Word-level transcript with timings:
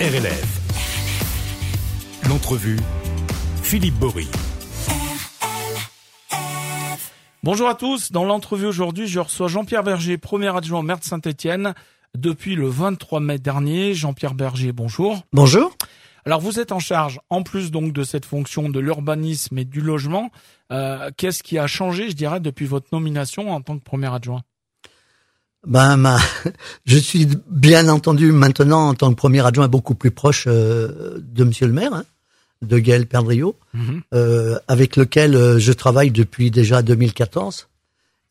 RLF. 0.00 0.60
L'entrevue, 2.26 2.78
Philippe 3.62 3.96
Bory. 3.96 4.28
Bonjour 7.42 7.68
à 7.68 7.74
tous. 7.74 8.10
Dans 8.10 8.24
l'entrevue 8.24 8.64
aujourd'hui, 8.64 9.06
je 9.06 9.20
reçois 9.20 9.48
Jean-Pierre 9.48 9.82
Berger, 9.82 10.16
premier 10.16 10.56
adjoint 10.56 10.78
au 10.78 10.82
maire 10.82 11.00
de 11.00 11.04
Saint-Etienne 11.04 11.74
depuis 12.16 12.54
le 12.54 12.66
23 12.66 13.20
mai 13.20 13.38
dernier. 13.38 13.92
Jean-Pierre 13.92 14.32
Berger, 14.32 14.72
bonjour. 14.72 15.20
Bonjour. 15.34 15.76
Alors 16.24 16.40
vous 16.40 16.58
êtes 16.58 16.72
en 16.72 16.80
charge, 16.80 17.20
en 17.28 17.42
plus 17.42 17.70
donc 17.70 17.92
de 17.92 18.02
cette 18.02 18.24
fonction 18.24 18.70
de 18.70 18.80
l'urbanisme 18.80 19.58
et 19.58 19.66
du 19.66 19.82
logement, 19.82 20.30
euh, 20.72 21.10
qu'est-ce 21.18 21.42
qui 21.42 21.58
a 21.58 21.66
changé, 21.66 22.08
je 22.08 22.16
dirais, 22.16 22.40
depuis 22.40 22.64
votre 22.64 22.88
nomination 22.92 23.50
en 23.50 23.60
tant 23.60 23.76
que 23.78 23.84
premier 23.84 24.10
adjoint? 24.10 24.40
Ben, 25.66 25.96
ma, 25.96 26.18
je 26.86 26.96
suis 26.98 27.28
bien 27.50 27.88
entendu 27.88 28.32
maintenant 28.32 28.88
en 28.88 28.94
tant 28.94 29.10
que 29.10 29.16
premier 29.16 29.44
adjoint 29.44 29.68
beaucoup 29.68 29.94
plus 29.94 30.10
proche 30.10 30.44
euh, 30.46 31.18
de 31.20 31.44
Monsieur 31.44 31.66
le 31.66 31.72
Maire, 31.72 31.92
hein, 31.94 32.04
de 32.62 32.78
Gaël 32.78 33.06
Perdriau, 33.06 33.56
Mhm. 33.74 34.02
euh, 34.14 34.58
avec 34.68 34.96
lequel 34.96 35.34
euh, 35.34 35.58
je 35.58 35.72
travaille 35.72 36.10
depuis 36.10 36.50
déjà 36.50 36.82
2014 36.82 37.68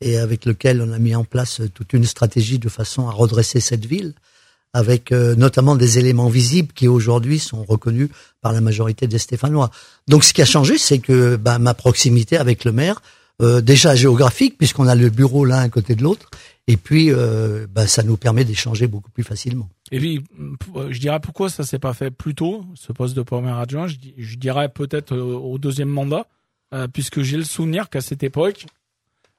et 0.02 0.18
avec 0.18 0.44
lequel 0.44 0.82
on 0.82 0.92
a 0.92 0.98
mis 0.98 1.14
en 1.14 1.24
place 1.24 1.60
toute 1.74 1.92
une 1.92 2.04
stratégie 2.04 2.58
de 2.58 2.68
façon 2.68 3.08
à 3.08 3.12
redresser 3.12 3.60
cette 3.60 3.86
ville, 3.86 4.14
avec 4.72 5.12
euh, 5.12 5.34
notamment 5.34 5.76
des 5.76 5.98
éléments 5.98 6.28
visibles 6.28 6.72
qui 6.72 6.88
aujourd'hui 6.88 7.38
sont 7.38 7.64
reconnus 7.64 8.08
par 8.40 8.52
la 8.52 8.60
majorité 8.60 9.06
des 9.06 9.18
Stéphanois. 9.18 9.70
Donc, 10.08 10.24
ce 10.24 10.32
qui 10.32 10.42
a 10.42 10.46
changé, 10.46 10.78
c'est 10.78 11.00
que 11.00 11.36
ben, 11.36 11.58
ma 11.58 11.74
proximité 11.74 12.36
avec 12.38 12.64
le 12.64 12.72
maire, 12.72 13.02
euh, 13.40 13.60
déjà 13.60 13.94
géographique, 13.94 14.58
puisqu'on 14.58 14.86
a 14.86 14.94
le 14.94 15.10
bureau 15.10 15.44
l'un 15.44 15.58
à 15.60 15.68
côté 15.68 15.94
de 15.94 16.02
l'autre, 16.02 16.28
et 16.66 16.76
puis 16.76 17.10
euh, 17.10 17.66
ben, 17.68 17.86
ça 17.86 18.02
nous 18.02 18.16
permet 18.16 18.44
d'échanger 18.44 18.86
beaucoup 18.86 19.10
plus 19.10 19.24
facilement. 19.24 19.68
Et 19.90 19.98
puis, 19.98 20.22
euh, 20.76 20.88
je 20.90 21.00
dirais 21.00 21.18
pourquoi 21.20 21.48
ça 21.48 21.64
s'est 21.64 21.78
pas 21.78 21.94
fait 21.94 22.10
plus 22.10 22.34
tôt, 22.34 22.64
ce 22.74 22.92
poste 22.92 23.14
de 23.16 23.22
premier 23.22 23.50
adjoint? 23.52 23.86
Je, 23.88 23.96
di- 23.96 24.14
je 24.18 24.36
dirais 24.36 24.68
peut-être 24.68 25.14
euh, 25.14 25.34
au 25.36 25.58
deuxième 25.58 25.88
mandat, 25.88 26.26
euh, 26.74 26.86
puisque 26.86 27.22
j'ai 27.22 27.36
le 27.36 27.44
souvenir 27.44 27.88
qu'à 27.90 28.00
cette 28.00 28.22
époque, 28.22 28.66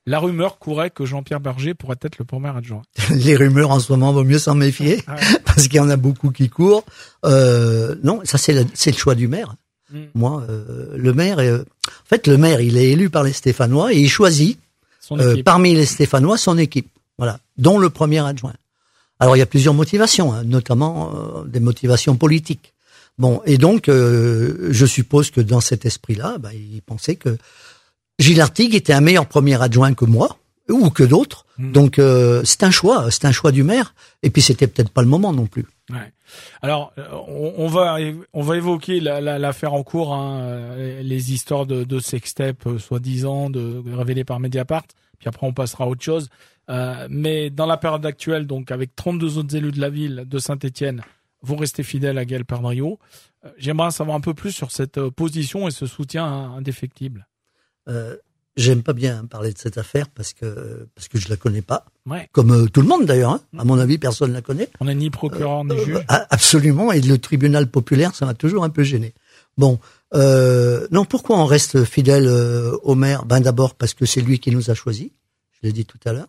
la 0.08 0.18
rumeur 0.20 0.58
courait 0.58 0.90
que 0.90 1.06
Jean-Pierre 1.06 1.40
Berger 1.40 1.76
pourrait 1.76 1.96
être 2.02 2.18
le 2.18 2.26
premier 2.26 2.50
adjoint. 2.50 2.82
Les 3.12 3.36
rumeurs 3.36 3.70
en 3.70 3.80
ce 3.80 3.92
moment, 3.92 4.12
vaut 4.12 4.24
mieux 4.24 4.40
s'en 4.40 4.56
méfier, 4.56 5.04
Ah 5.08 5.16
parce 5.46 5.68
qu'il 5.68 5.76
y 5.78 5.80
en 5.80 5.90
a 5.92 5.96
beaucoup 5.96 6.32
qui 6.32 6.50
courent. 6.50 6.84
Euh, 7.24 7.96
non, 8.04 8.20
ça 8.24 8.38
c'est 8.40 8.54
le 8.92 8.98
choix 8.98 9.14
du 9.16 9.28
maire. 9.28 9.56
Mm. 9.92 9.98
Moi, 10.16 10.44
euh, 10.50 10.94
le 10.96 11.14
maire, 11.14 11.40
est- 11.40 11.54
en 11.54 12.06
fait, 12.06 12.28
le 12.28 12.38
maire, 12.38 12.62
il 12.62 12.78
est 12.78 12.92
élu 12.92 13.10
par 13.10 13.24
les 13.24 13.34
Stéphanois 13.34 13.94
et 13.94 14.00
il 14.00 14.10
choisit 14.10 14.58
euh, 15.22 15.36
parmi 15.44 15.74
les 15.76 15.86
Stéphanois 15.86 16.38
son 16.38 16.58
équipe, 16.58 16.88
voilà, 17.18 17.40
dont 17.58 17.78
le 17.78 17.90
premier 17.90 18.20
adjoint. 18.20 18.54
Alors 19.20 19.36
il 19.36 19.40
y 19.40 19.44
a 19.44 19.46
plusieurs 19.48 19.74
motivations, 19.76 20.34
hein, 20.34 20.44
notamment 20.46 21.12
euh, 21.14 21.44
des 21.46 21.60
motivations 21.60 22.16
politiques. 22.18 22.74
Bon, 23.20 23.42
et 23.46 23.58
donc 23.58 23.88
euh, 23.90 24.70
je 24.72 24.86
suppose 24.86 25.30
que 25.30 25.42
dans 25.42 25.62
cet 25.62 25.86
esprit-là, 25.86 26.38
bah, 26.40 26.50
il 26.54 26.82
pensait 26.82 27.16
que 27.16 27.38
Gilles 28.18 28.42
Artigue 28.42 28.74
était 28.74 28.94
un 28.94 29.02
meilleur 29.02 29.28
premier 29.28 29.62
adjoint 29.62 29.94
que 29.94 30.06
moi 30.06 30.38
ou 30.70 30.90
que 30.90 31.04
d'autres. 31.04 31.46
Mm. 31.62 31.72
Donc 31.72 32.00
euh, 32.00 32.42
c'est 32.44 32.64
un 32.64 32.72
choix, 32.72 33.10
c'est 33.12 33.26
un 33.26 33.32
choix 33.32 33.52
du 33.52 33.64
maire. 33.64 33.94
Et 34.24 34.30
puis 34.30 34.42
c'était 34.42 34.68
peut-être 34.68 34.90
pas 34.92 35.02
le 35.02 35.08
moment 35.08 35.34
non 35.34 35.46
plus. 35.48 35.66
Ouais. 35.90 36.12
Alors, 36.62 36.94
euh, 36.98 37.06
on, 37.28 37.54
on 37.58 37.68
va 37.68 37.98
on 38.34 38.42
va 38.42 38.58
évoquer 38.58 39.00
la- 39.00 39.20
la- 39.22 39.38
l'affaire 39.40 39.74
en 39.74 39.84
cours, 39.84 40.14
hein, 40.14 40.40
euh, 40.42 41.02
les 41.04 41.34
histoires 41.34 41.66
de, 41.66 41.84
de 41.84 42.00
sextape 42.00 42.66
euh, 42.68 42.80
soi-disant, 42.80 43.50
de 43.50 43.82
révélées 43.96 44.24
par 44.24 44.40
Mediapart. 44.40 44.84
Puis 45.20 45.28
après, 45.28 45.46
on 45.46 45.54
passera 45.54 45.84
à 45.84 45.88
autre 45.88 46.04
chose. 46.04 46.30
Euh, 46.70 47.08
mais 47.10 47.50
dans 47.50 47.66
la 47.66 47.78
période 47.78 48.06
actuelle, 48.06 48.48
donc 48.48 48.72
avec 48.72 48.96
32 48.96 49.38
autres 49.38 49.56
élus 49.56 49.72
de 49.72 49.82
la 49.82 49.90
ville 49.90 50.24
de 50.26 50.40
Saint-Étienne, 50.40 51.02
vous 51.42 51.56
restez 51.58 51.84
fidèle 51.84 52.18
à 52.18 52.24
Gaël 52.26 52.46
Perdriau. 52.46 52.98
J'aimerais 53.58 53.92
savoir 53.92 54.16
un 54.16 54.22
peu 54.22 54.34
plus 54.36 54.52
sur 54.52 54.72
cette 54.72 55.00
position 55.10 55.68
et 55.68 55.72
ce 55.72 55.88
soutien 55.88 56.24
indéfectible. 56.26 57.28
Euh, 57.90 58.16
J'aime 58.58 58.84
pas 58.84 58.92
bien 58.94 59.24
parler 59.26 59.54
de 59.54 59.58
cette 59.58 59.78
affaire 59.78 60.10
parce 60.10 60.34
que 60.34 60.86
parce 60.94 61.08
que 61.08 61.18
je 61.18 61.30
la 61.30 61.38
connais 61.38 61.62
pas, 61.62 61.86
Ouais. 62.06 62.28
comme 62.34 62.52
euh, 62.52 62.66
tout 62.68 62.82
le 62.82 62.88
monde 62.88 63.06
d'ailleurs. 63.06 63.32
Hein. 63.32 63.42
À 63.58 63.64
mon 63.64 63.80
avis, 63.80 63.98
personne 63.98 64.34
la 64.34 64.42
connaît. 64.42 64.70
On 64.82 64.86
n'est 64.86 64.96
ni 64.96 65.10
procureur 65.10 65.64
ni 65.64 65.78
juge. 65.86 66.04
Ah, 66.10 66.28
Absolument, 66.30 66.92
et 66.92 67.00
le 67.00 67.18
tribunal 67.18 67.68
populaire, 67.70 68.14
ça 68.14 68.26
m'a 68.26 68.34
toujours 68.34 68.64
un 68.66 68.70
peu 68.70 68.84
gêné. 68.84 69.14
Bon, 69.58 69.80
euh, 70.14 70.86
non, 70.92 71.06
pourquoi 71.06 71.38
on 71.40 71.46
reste 71.46 71.86
fidèle 71.86 72.26
euh, 72.28 72.76
au 72.84 72.96
maire? 72.96 73.26
Ben 73.26 73.40
d'abord 73.40 73.76
parce 73.76 73.94
que 73.94 74.06
c'est 74.06 74.22
lui 74.22 74.40
qui 74.40 74.52
nous 74.52 74.70
a 74.70 74.74
choisis, 74.74 75.10
je 75.54 75.60
l'ai 75.64 75.72
dit 75.72 75.86
tout 75.86 76.00
à 76.06 76.12
l'heure, 76.12 76.28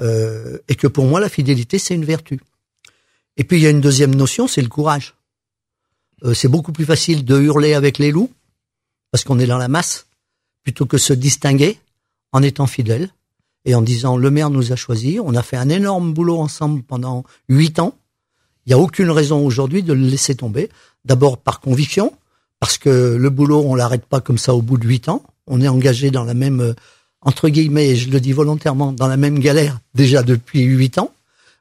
euh, 0.00 0.58
et 0.68 0.74
que 0.74 0.88
pour 0.88 1.04
moi 1.06 1.20
la 1.20 1.28
fidélité 1.28 1.78
c'est 1.78 1.94
une 1.94 2.04
vertu. 2.04 2.40
Et 3.36 3.44
puis 3.44 3.58
il 3.58 3.62
y 3.62 3.66
a 3.66 3.70
une 3.70 3.80
deuxième 3.80 4.14
notion, 4.14 4.48
c'est 4.48 4.62
le 4.62 4.68
courage. 4.68 5.14
Euh, 6.24 6.34
c'est 6.34 6.48
beaucoup 6.48 6.72
plus 6.72 6.84
facile 6.84 7.24
de 7.24 7.40
hurler 7.40 7.74
avec 7.74 7.98
les 7.98 8.10
loups 8.10 8.32
parce 9.12 9.22
qu'on 9.22 9.38
est 9.38 9.46
dans 9.46 9.58
la 9.58 9.68
masse, 9.68 10.06
plutôt 10.64 10.86
que 10.86 10.98
se 10.98 11.12
distinguer 11.12 11.78
en 12.32 12.42
étant 12.42 12.66
fidèle 12.66 13.10
et 13.64 13.74
en 13.74 13.82
disant 13.82 14.16
le 14.16 14.30
maire 14.30 14.50
nous 14.50 14.72
a 14.72 14.76
choisis. 14.76 15.20
On 15.22 15.34
a 15.34 15.42
fait 15.42 15.56
un 15.56 15.68
énorme 15.68 16.12
boulot 16.12 16.38
ensemble 16.38 16.82
pendant 16.82 17.24
huit 17.48 17.78
ans. 17.78 17.94
Il 18.66 18.70
n'y 18.70 18.74
a 18.74 18.78
aucune 18.78 19.10
raison 19.10 19.44
aujourd'hui 19.44 19.82
de 19.82 19.92
le 19.92 20.06
laisser 20.06 20.34
tomber. 20.34 20.70
D'abord 21.04 21.36
par 21.38 21.60
conviction, 21.60 22.12
parce 22.60 22.78
que 22.78 23.16
le 23.16 23.30
boulot, 23.30 23.62
on 23.66 23.74
l'arrête 23.74 24.06
pas 24.06 24.20
comme 24.20 24.38
ça 24.38 24.54
au 24.54 24.62
bout 24.62 24.78
de 24.78 24.86
huit 24.86 25.08
ans. 25.10 25.22
On 25.46 25.60
est 25.60 25.68
engagé 25.68 26.10
dans 26.10 26.24
la 26.24 26.32
même, 26.32 26.60
euh, 26.60 26.72
entre 27.20 27.50
guillemets, 27.50 27.90
et 27.90 27.96
je 27.96 28.08
le 28.10 28.20
dis 28.20 28.32
volontairement, 28.32 28.92
dans 28.92 29.06
la 29.06 29.18
même 29.18 29.38
galère 29.38 29.78
déjà 29.94 30.22
depuis 30.22 30.62
huit 30.62 30.96
ans, 30.96 31.12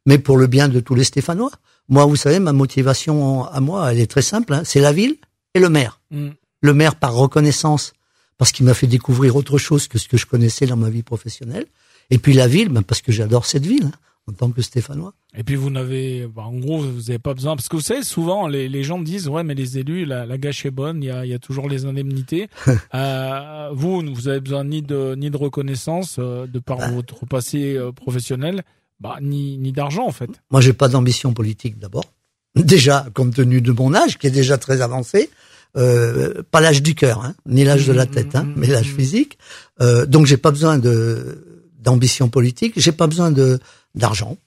mais 0.06 0.18
pour 0.18 0.38
le 0.38 0.48
bien 0.48 0.70
de 0.70 0.80
tous 0.80 0.96
les 0.96 1.04
Stéphanois. 1.04 1.52
Moi, 1.90 2.06
vous 2.06 2.16
savez, 2.16 2.40
ma 2.40 2.54
motivation 2.54 3.44
à 3.44 3.60
moi, 3.60 3.92
elle 3.92 4.00
est 4.00 4.08
très 4.10 4.22
simple. 4.22 4.54
hein. 4.54 4.62
c'est 4.64 4.80
la 4.80 4.94
ville 4.94 5.18
et 5.54 5.60
le 5.60 5.68
maire. 5.68 6.00
Mm. 6.12 6.30
Le 6.62 6.74
maire 6.74 6.96
par 6.96 7.14
reconnaissance, 7.14 7.92
parce 8.38 8.52
qu'il 8.52 8.66
m'a 8.66 8.74
fait 8.74 8.88
découvrir 8.88 9.36
autre 9.36 9.58
chose 9.58 9.88
que 9.88 9.98
ce 9.98 10.08
que 10.08 10.18
je 10.18 10.26
connaissais 10.26 10.66
dans 10.66 10.78
ma 10.78 10.90
vie 10.90 11.04
professionnelle. 11.04 11.66
Et 12.10 12.18
puis 12.18 12.34
la 12.34 12.48
ville, 12.48 12.70
ben, 12.70 12.82
parce 12.84 13.02
que 13.02 13.12
j'adore 13.12 13.46
cette 13.46 13.66
ville, 13.66 13.86
hein, 13.86 13.92
en 14.28 14.34
tant 14.34 14.52
que 14.52 14.62
Stéphanois. 14.62 15.14
Et 15.36 15.44
puis 15.44 15.56
vous 15.56 15.70
n'avez, 15.70 16.28
bah, 16.28 16.44
en 16.44 16.54
gros, 16.58 16.80
vous 16.80 17.00
n'avez 17.02 17.20
pas 17.20 17.34
besoin, 17.34 17.56
parce 17.56 17.68
que 17.70 17.76
vous 17.76 17.82
savez, 17.82 18.04
souvent 18.04 18.48
les, 18.48 18.70
les 18.70 18.84
gens 18.84 19.00
disent, 19.02 19.28
ouais, 19.28 19.44
mais 19.44 19.54
les 19.56 19.78
élus, 19.78 20.06
la, 20.06 20.26
la 20.26 20.38
gâche 20.38 20.66
est 20.66 20.72
bonne, 20.72 21.02
il 21.02 21.08
y 21.08 21.12
a, 21.12 21.26
il 21.26 21.30
y 21.32 21.34
a 21.34 21.40
toujours 21.40 21.68
les 21.70 21.86
indemnités. 21.86 22.50
euh, 22.94 23.70
vous, 23.74 24.02
vous 24.14 24.28
avez 24.28 24.40
besoin 24.42 24.64
ni 24.64 24.82
de 24.82 25.16
ni 25.16 25.30
de 25.30 25.38
reconnaissance 25.38 26.18
euh, 26.20 26.46
de 26.48 26.60
par 26.60 26.78
Bah. 26.78 26.92
votre 26.92 27.26
passé 27.26 27.76
euh, 27.76 27.92
professionnel, 27.92 28.64
bah, 29.00 29.18
ni 29.22 29.58
ni 29.58 29.72
d'argent 29.72 30.06
en 30.08 30.12
fait. 30.12 30.30
Moi, 30.52 30.62
j'ai 30.62 30.74
pas 30.74 30.88
d'ambition 30.88 31.34
politique 31.34 31.80
d'abord. 31.80 32.06
Déjà, 32.56 33.08
compte 33.14 33.34
tenu 33.34 33.62
de 33.62 33.72
mon 33.72 33.94
âge, 33.96 34.18
qui 34.20 34.28
est 34.28 34.32
déjà 34.32 34.58
très 34.60 34.82
avancé, 34.82 35.32
euh, 35.76 36.44
pas 36.52 36.62
l'âge 36.62 36.82
du 36.82 36.96
cœur, 36.96 37.24
hein, 37.24 37.36
ni 37.46 37.64
l'âge 37.64 37.88
de 37.88 37.94
la 37.94 38.06
tête, 38.06 38.36
hein, 38.36 38.48
mais 38.56 38.68
l'âge 38.68 38.94
physique. 38.94 39.38
Euh, 39.82 40.06
donc, 40.06 40.26
j'ai 40.26 40.38
pas 40.38 40.52
besoin 40.52 40.78
de 40.78 41.44
d'ambition 41.80 42.30
politique. 42.30 42.74
J'ai 42.78 42.94
pas 42.94 43.08
besoin 43.08 43.32
de 43.32 43.60
d'argent. 43.96 44.38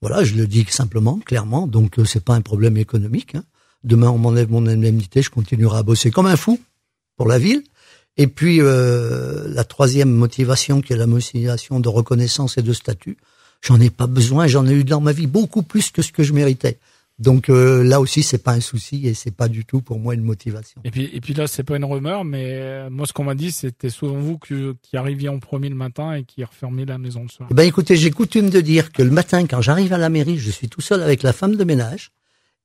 Voilà, 0.00 0.24
je 0.24 0.34
le 0.34 0.46
dis 0.46 0.66
simplement, 0.68 1.20
clairement. 1.24 1.66
Donc, 1.66 1.98
euh, 1.98 2.04
c'est 2.04 2.24
pas 2.24 2.34
un 2.34 2.40
problème 2.40 2.76
économique. 2.76 3.36
Hein. 3.36 3.44
Demain, 3.84 4.10
on 4.10 4.18
m'enlève 4.18 4.50
mon 4.50 4.66
indemnité, 4.66 5.22
je 5.22 5.30
continuerai 5.30 5.78
à 5.78 5.82
bosser 5.82 6.10
comme 6.10 6.26
un 6.26 6.36
fou 6.36 6.60
pour 7.16 7.28
la 7.28 7.38
ville. 7.38 7.62
Et 8.16 8.26
puis, 8.26 8.60
euh, 8.60 9.46
la 9.48 9.64
troisième 9.64 10.10
motivation, 10.10 10.82
qui 10.82 10.92
est 10.92 10.96
la 10.96 11.06
motivation 11.06 11.80
de 11.80 11.88
reconnaissance 11.88 12.58
et 12.58 12.62
de 12.62 12.72
statut, 12.72 13.16
j'en 13.62 13.80
ai 13.80 13.90
pas 13.90 14.06
besoin. 14.06 14.46
J'en 14.46 14.66
ai 14.66 14.72
eu 14.72 14.84
dans 14.84 15.00
ma 15.00 15.12
vie 15.12 15.26
beaucoup 15.26 15.62
plus 15.62 15.90
que 15.90 16.02
ce 16.02 16.12
que 16.12 16.22
je 16.22 16.32
méritais. 16.32 16.78
Donc 17.22 17.48
euh, 17.48 17.82
là 17.84 18.00
aussi, 18.00 18.22
c'est 18.22 18.42
pas 18.42 18.52
un 18.52 18.60
souci 18.60 19.06
et 19.06 19.14
c'est 19.14 19.30
pas 19.34 19.48
du 19.48 19.64
tout 19.64 19.80
pour 19.80 19.98
moi 19.98 20.14
une 20.14 20.22
motivation. 20.22 20.80
Et 20.84 20.90
puis 20.90 21.08
et 21.12 21.20
puis 21.20 21.34
là, 21.34 21.46
c'est 21.46 21.62
pas 21.62 21.76
une 21.76 21.84
rumeur, 21.84 22.24
mais 22.24 22.44
euh, 22.52 22.90
moi, 22.90 23.06
ce 23.06 23.12
qu'on 23.12 23.24
m'a 23.24 23.34
dit, 23.34 23.52
c'était 23.52 23.90
souvent 23.90 24.18
vous 24.18 24.38
que, 24.38 24.74
qui 24.82 24.96
arriviez 24.96 25.28
en 25.28 25.38
premier 25.38 25.68
le 25.68 25.74
matin 25.74 26.14
et 26.14 26.24
qui 26.24 26.42
refermiez 26.44 26.84
la 26.84 26.98
maison 26.98 27.22
le 27.22 27.28
soir. 27.28 27.48
Eh 27.50 27.54
ben 27.54 27.62
écoutez, 27.66 27.96
j'ai 27.96 28.10
coutume 28.10 28.50
de 28.50 28.60
dire 28.60 28.92
que 28.92 29.02
le 29.02 29.10
matin, 29.10 29.46
quand 29.46 29.60
j'arrive 29.60 29.92
à 29.92 29.98
la 29.98 30.08
mairie, 30.08 30.38
je 30.38 30.50
suis 30.50 30.68
tout 30.68 30.80
seul 30.80 31.02
avec 31.02 31.22
la 31.22 31.32
femme 31.32 31.56
de 31.56 31.64
ménage. 31.64 32.10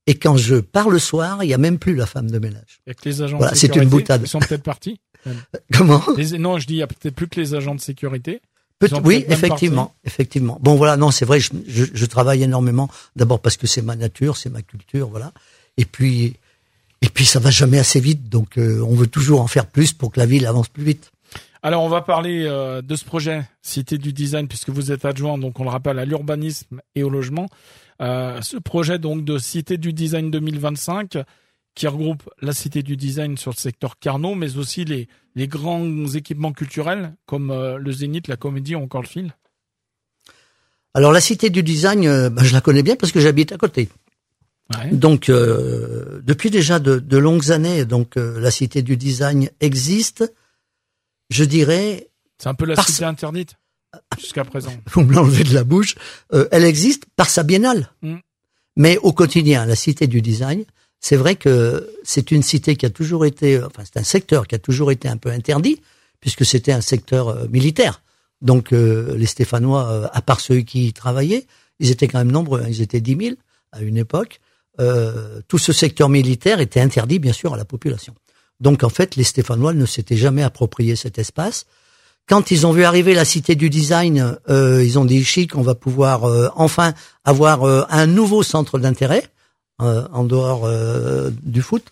Et 0.10 0.16
quand 0.16 0.38
je 0.38 0.56
pars 0.56 0.90
le 0.90 1.00
soir, 1.00 1.44
il 1.44 1.50
y 1.50 1.54
a 1.54 1.58
même 1.58 1.78
plus 1.80 1.94
la 1.96 2.06
femme 2.06 2.32
de 2.32 2.40
ménage. 2.40 2.80
Il 2.86 2.90
y 2.90 2.92
a 2.92 2.94
que 2.94 3.08
les 3.10 3.22
agents 3.22 3.38
Voilà, 3.38 3.52
de 3.52 3.58
c'est 3.58 3.68
une 3.68 3.74
sécurité. 3.74 3.92
boutade. 3.98 4.22
Ils 4.24 4.28
sont 4.30 4.40
peut-être 4.40 4.64
partis. 4.64 5.02
Comment? 5.74 6.02
Les- 6.16 6.38
non, 6.38 6.60
je 6.60 6.66
dis, 6.68 6.76
il 6.76 6.78
y 6.78 6.82
a 6.82 6.88
peut-être 6.88 7.14
plus 7.16 7.28
que 7.28 7.40
les 7.40 7.54
agents 7.56 7.76
de 7.76 7.82
sécurité. 7.82 8.42
Peut- 8.80 8.90
Oui, 9.04 9.26
effectivement, 9.28 9.94
effectivement. 10.06 10.58
Bon 10.62 10.76
voilà, 10.76 10.98
non, 10.98 11.10
c'est 11.12 11.26
vrai, 11.26 11.40
je, 11.40 11.50
je, 11.68 11.86
je 11.92 12.06
travaille 12.06 12.44
énormément. 12.44 12.90
D'abord 13.16 13.40
parce 13.40 13.58
que 13.58 13.66
c'est 13.66 13.82
ma 13.82 13.96
nature, 13.96 14.38
c'est 14.38 14.50
ma 14.52 14.62
culture, 14.62 15.08
voilà. 15.10 15.32
Et 15.78 15.86
puis, 15.86 16.36
et 17.02 17.10
puis 17.10 17.26
ça 17.26 17.40
va 17.40 17.50
jamais 17.50 17.80
assez 17.80 18.00
vite, 18.00 18.30
donc 18.30 18.58
euh, 18.58 18.82
on 18.88 18.94
veut 18.94 19.08
toujours 19.08 19.42
en 19.42 19.48
faire 19.48 19.66
plus 19.66 19.94
pour 19.94 20.12
que 20.12 20.20
la 20.20 20.26
ville 20.28 20.46
avance 20.46 20.68
plus 20.70 20.84
vite. 20.84 21.12
Alors, 21.64 21.84
on 21.84 21.90
va 21.90 22.02
parler 22.02 22.46
euh, 22.46 22.82
de 22.84 22.96
ce 22.96 23.04
projet 23.04 23.44
Cité 23.64 23.98
du 23.98 24.14
Design, 24.14 24.48
puisque 24.48 24.70
vous 24.70 24.92
êtes 24.92 25.06
adjoint, 25.06 25.38
donc 25.40 25.60
on 25.60 25.64
le 25.64 25.70
rappelle, 25.72 25.98
à 25.98 26.06
l'urbanisme 26.06 26.80
et 26.96 27.02
au 27.04 27.10
logement. 27.10 27.48
Euh, 28.00 28.40
ce 28.44 28.58
projet 28.58 29.00
donc 29.00 29.26
de 29.26 29.40
Cité 29.40 29.78
du 29.78 29.92
Design 29.92 30.30
2025, 30.30 31.18
qui 31.74 31.88
regroupe 31.88 32.30
la 32.42 32.54
Cité 32.54 32.84
du 32.84 32.96
Design 32.96 33.38
sur 33.38 33.52
le 33.52 33.58
secteur 33.58 33.98
Carnot, 34.00 34.36
mais 34.36 34.56
aussi 34.58 34.86
les, 34.86 35.08
les 35.38 35.48
grands 35.48 36.08
équipements 36.08 36.52
culturels, 36.52 37.14
comme 37.28 37.52
euh, 37.52 37.78
le 37.78 37.92
Zénith, 37.92 38.28
la 38.28 38.38
Comédie 38.38 38.74
ou 38.74 38.80
encore 38.80 39.04
le 39.04 39.08
Fil? 39.08 39.36
Alors 40.96 41.12
la 41.12 41.22
cité 41.22 41.52
du 41.52 41.62
design, 41.62 42.08
euh, 42.08 42.32
bah, 42.32 42.44
je 42.44 42.54
la 42.54 42.60
connais 42.60 42.82
bien 42.82 42.96
parce 42.96 43.12
que 43.12 43.20
j'habite 43.20 43.52
à 43.52 43.58
côté. 43.58 43.88
Ouais. 44.74 44.90
Donc 44.92 45.30
euh, 45.30 46.22
depuis 46.24 46.50
déjà 46.50 46.80
de, 46.80 46.98
de, 46.98 47.18
longues 47.20 47.52
années, 47.52 47.86
donc 47.86 48.16
la 48.16 48.52
Cité 48.52 48.82
du 48.82 48.98
Design 48.98 49.50
existe. 49.62 50.34
Je 51.30 51.44
dirais. 51.44 52.10
C'est 52.40 52.50
un 52.50 52.56
peu 52.56 52.66
la 52.66 52.76
cité 52.76 53.06
interdite 53.06 53.56
jusqu'à 54.20 54.44
présent. 54.44 54.74
Vous 54.92 55.04
me 55.04 55.14
l'enlevez 55.14 55.44
de 55.44 55.54
la 55.54 55.64
bouche. 55.64 55.96
elle 56.52 56.66
existe 56.66 57.06
par 57.16 57.30
sa 57.30 57.44
biennale. 57.44 57.92
Mm. 58.02 58.16
Mais 58.76 58.98
au 58.98 59.14
quotidien, 59.14 59.66
la 59.66 59.76
Cité 59.76 60.08
du 60.08 60.22
Design, 60.22 60.66
c'est 61.00 61.16
vrai 61.16 61.36
que 61.36 61.90
c'est 62.04 62.32
une 62.32 62.44
cité 62.44 62.76
qui 62.76 62.86
a 62.86 62.90
toujours 62.90 63.26
été, 63.26 63.62
enfin 63.64 63.84
c'est 63.86 64.00
un 64.00 64.04
secteur 64.04 64.48
qui 64.48 64.56
a 64.56 64.60
toujours 64.60 64.92
été 64.92 65.08
un 65.08 65.18
peu 65.18 65.30
interdit, 65.30 65.80
puisque 66.20 66.46
c'était 66.46 66.72
un 66.72 66.82
secteur 66.82 67.30
euh, 67.30 67.48
militaire. 67.50 68.02
Donc 68.42 68.74
euh, 68.74 69.16
les 69.16 69.26
Stéphanois, 69.26 69.90
euh, 69.90 70.08
à 70.12 70.22
part 70.22 70.40
ceux 70.40 70.62
qui 70.62 70.88
y 70.88 70.94
travaillaient, 70.94 71.46
ils 71.80 71.92
étaient 71.92 72.08
quand 72.08 72.20
même 72.20 72.32
nombreux, 72.32 72.62
hein. 72.62 72.68
ils 72.70 72.82
étaient 72.82 73.02
10 73.02 73.18
000 73.18 73.36
à 73.72 73.82
une 73.82 73.98
époque. 73.98 74.40
tout 75.48 75.58
ce 75.58 75.74
secteur 75.74 76.08
militaire 76.10 76.60
était 76.60 76.80
interdit 76.80 77.20
bien 77.20 77.34
sûr 77.34 77.54
à 77.54 77.58
la 77.58 77.66
population. 77.66 78.14
Donc 78.60 78.84
en 78.84 78.90
fait, 78.90 79.16
les 79.16 79.24
Stéphanois 79.24 79.74
ne 79.74 79.86
s'étaient 79.86 80.18
jamais 80.18 80.44
approprié 80.44 80.96
cet 80.96 81.18
espace. 81.20 81.66
Quand 82.28 82.52
ils 82.52 82.66
ont 82.66 82.72
vu 82.72 82.84
arriver 82.84 83.14
la 83.14 83.26
cité 83.26 83.56
du 83.56 83.70
design, 83.70 84.38
ils 84.50 85.00
ont 85.00 85.06
dit 85.06 85.24
chic, 85.24 85.56
on 85.56 85.62
va 85.62 85.76
pouvoir 85.76 86.24
enfin 86.56 86.94
avoir 87.26 87.64
un 87.92 88.06
nouveau 88.08 88.44
centre 88.44 88.80
d'intérêt 88.80 89.24
en 89.80 90.24
dehors 90.24 90.66
euh, 90.66 91.30
du 91.44 91.62
foot. 91.62 91.84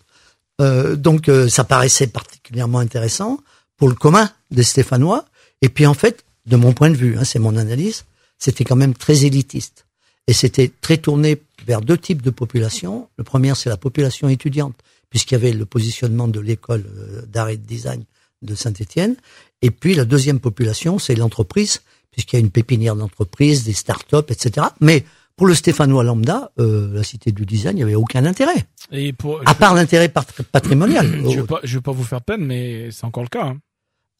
Euh, 0.60 0.96
donc 0.96 1.30
ça 1.48 1.64
paraissait 1.64 2.06
particulièrement 2.06 2.78
intéressant 2.78 3.40
pour 3.76 3.88
le 3.88 3.94
commun 3.94 4.30
des 4.50 4.62
Stéphanois. 4.62 5.26
Et 5.62 5.68
puis 5.68 5.86
en 5.86 5.94
fait, 5.94 6.24
de 6.46 6.56
mon 6.56 6.72
point 6.72 6.90
de 6.90 6.96
vue, 6.96 7.16
hein, 7.18 7.24
c'est 7.24 7.38
mon 7.38 7.56
analyse, 7.56 8.04
c'était 8.38 8.64
quand 8.64 8.76
même 8.76 8.94
très 8.94 9.24
élitiste. 9.24 9.86
Et 10.26 10.32
c'était 10.32 10.72
très 10.80 10.96
tourné 10.96 11.40
vers 11.66 11.80
deux 11.80 11.98
types 11.98 12.22
de 12.22 12.30
population. 12.30 13.08
Le 13.16 13.24
premier, 13.24 13.54
c'est 13.54 13.68
la 13.68 13.76
population 13.76 14.28
étudiante, 14.28 14.74
puisqu'il 15.08 15.34
y 15.34 15.36
avait 15.36 15.52
le 15.52 15.66
positionnement 15.66 16.26
de 16.26 16.40
l'école 16.40 16.84
d'art 17.28 17.48
et 17.48 17.56
de 17.56 17.66
design 17.66 18.02
de 18.42 18.54
Saint-Étienne. 18.54 19.16
Et 19.62 19.70
puis 19.70 19.94
la 19.94 20.04
deuxième 20.04 20.40
population, 20.40 20.98
c'est 20.98 21.14
l'entreprise, 21.14 21.82
puisqu'il 22.10 22.36
y 22.36 22.38
a 22.38 22.40
une 22.40 22.50
pépinière 22.50 22.96
d'entreprise, 22.96 23.64
des 23.64 23.72
start-up, 23.72 24.30
etc. 24.30 24.68
Mais 24.80 25.04
pour 25.36 25.46
le 25.46 25.54
Stéphanois 25.54 26.02
lambda, 26.02 26.50
euh, 26.58 26.92
la 26.94 27.02
cité 27.02 27.30
du 27.30 27.44
design, 27.44 27.76
il 27.76 27.76
n'y 27.76 27.82
avait 27.82 27.94
aucun 27.94 28.24
intérêt. 28.24 28.66
Et 28.90 29.12
pour, 29.12 29.42
à 29.46 29.54
part 29.54 29.74
l'intérêt 29.74 30.08
patrimonial. 30.08 31.06
je 31.30 31.40
ne 31.40 31.74
veux 31.74 31.80
pas 31.80 31.92
vous 31.92 32.04
faire 32.04 32.22
peine, 32.22 32.44
mais 32.44 32.90
c'est 32.90 33.04
encore 33.04 33.22
le 33.22 33.28
cas. 33.28 33.44
Hein. 33.44 33.58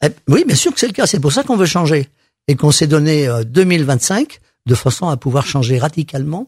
Eh, 0.03 0.09
oui, 0.27 0.43
bien 0.45 0.55
sûr 0.55 0.71
que 0.71 0.79
c'est 0.79 0.87
le 0.87 0.93
cas. 0.93 1.07
C'est 1.07 1.19
pour 1.19 1.31
ça 1.31 1.43
qu'on 1.43 1.57
veut 1.57 1.65
changer. 1.65 2.07
Et 2.47 2.55
qu'on 2.55 2.71
s'est 2.71 2.87
donné 2.87 3.27
2025 3.45 4.21
euh, 4.21 4.47
de 4.67 4.75
façon 4.75 5.09
à 5.09 5.17
pouvoir 5.17 5.45
changer 5.45 5.79
radicalement 5.79 6.47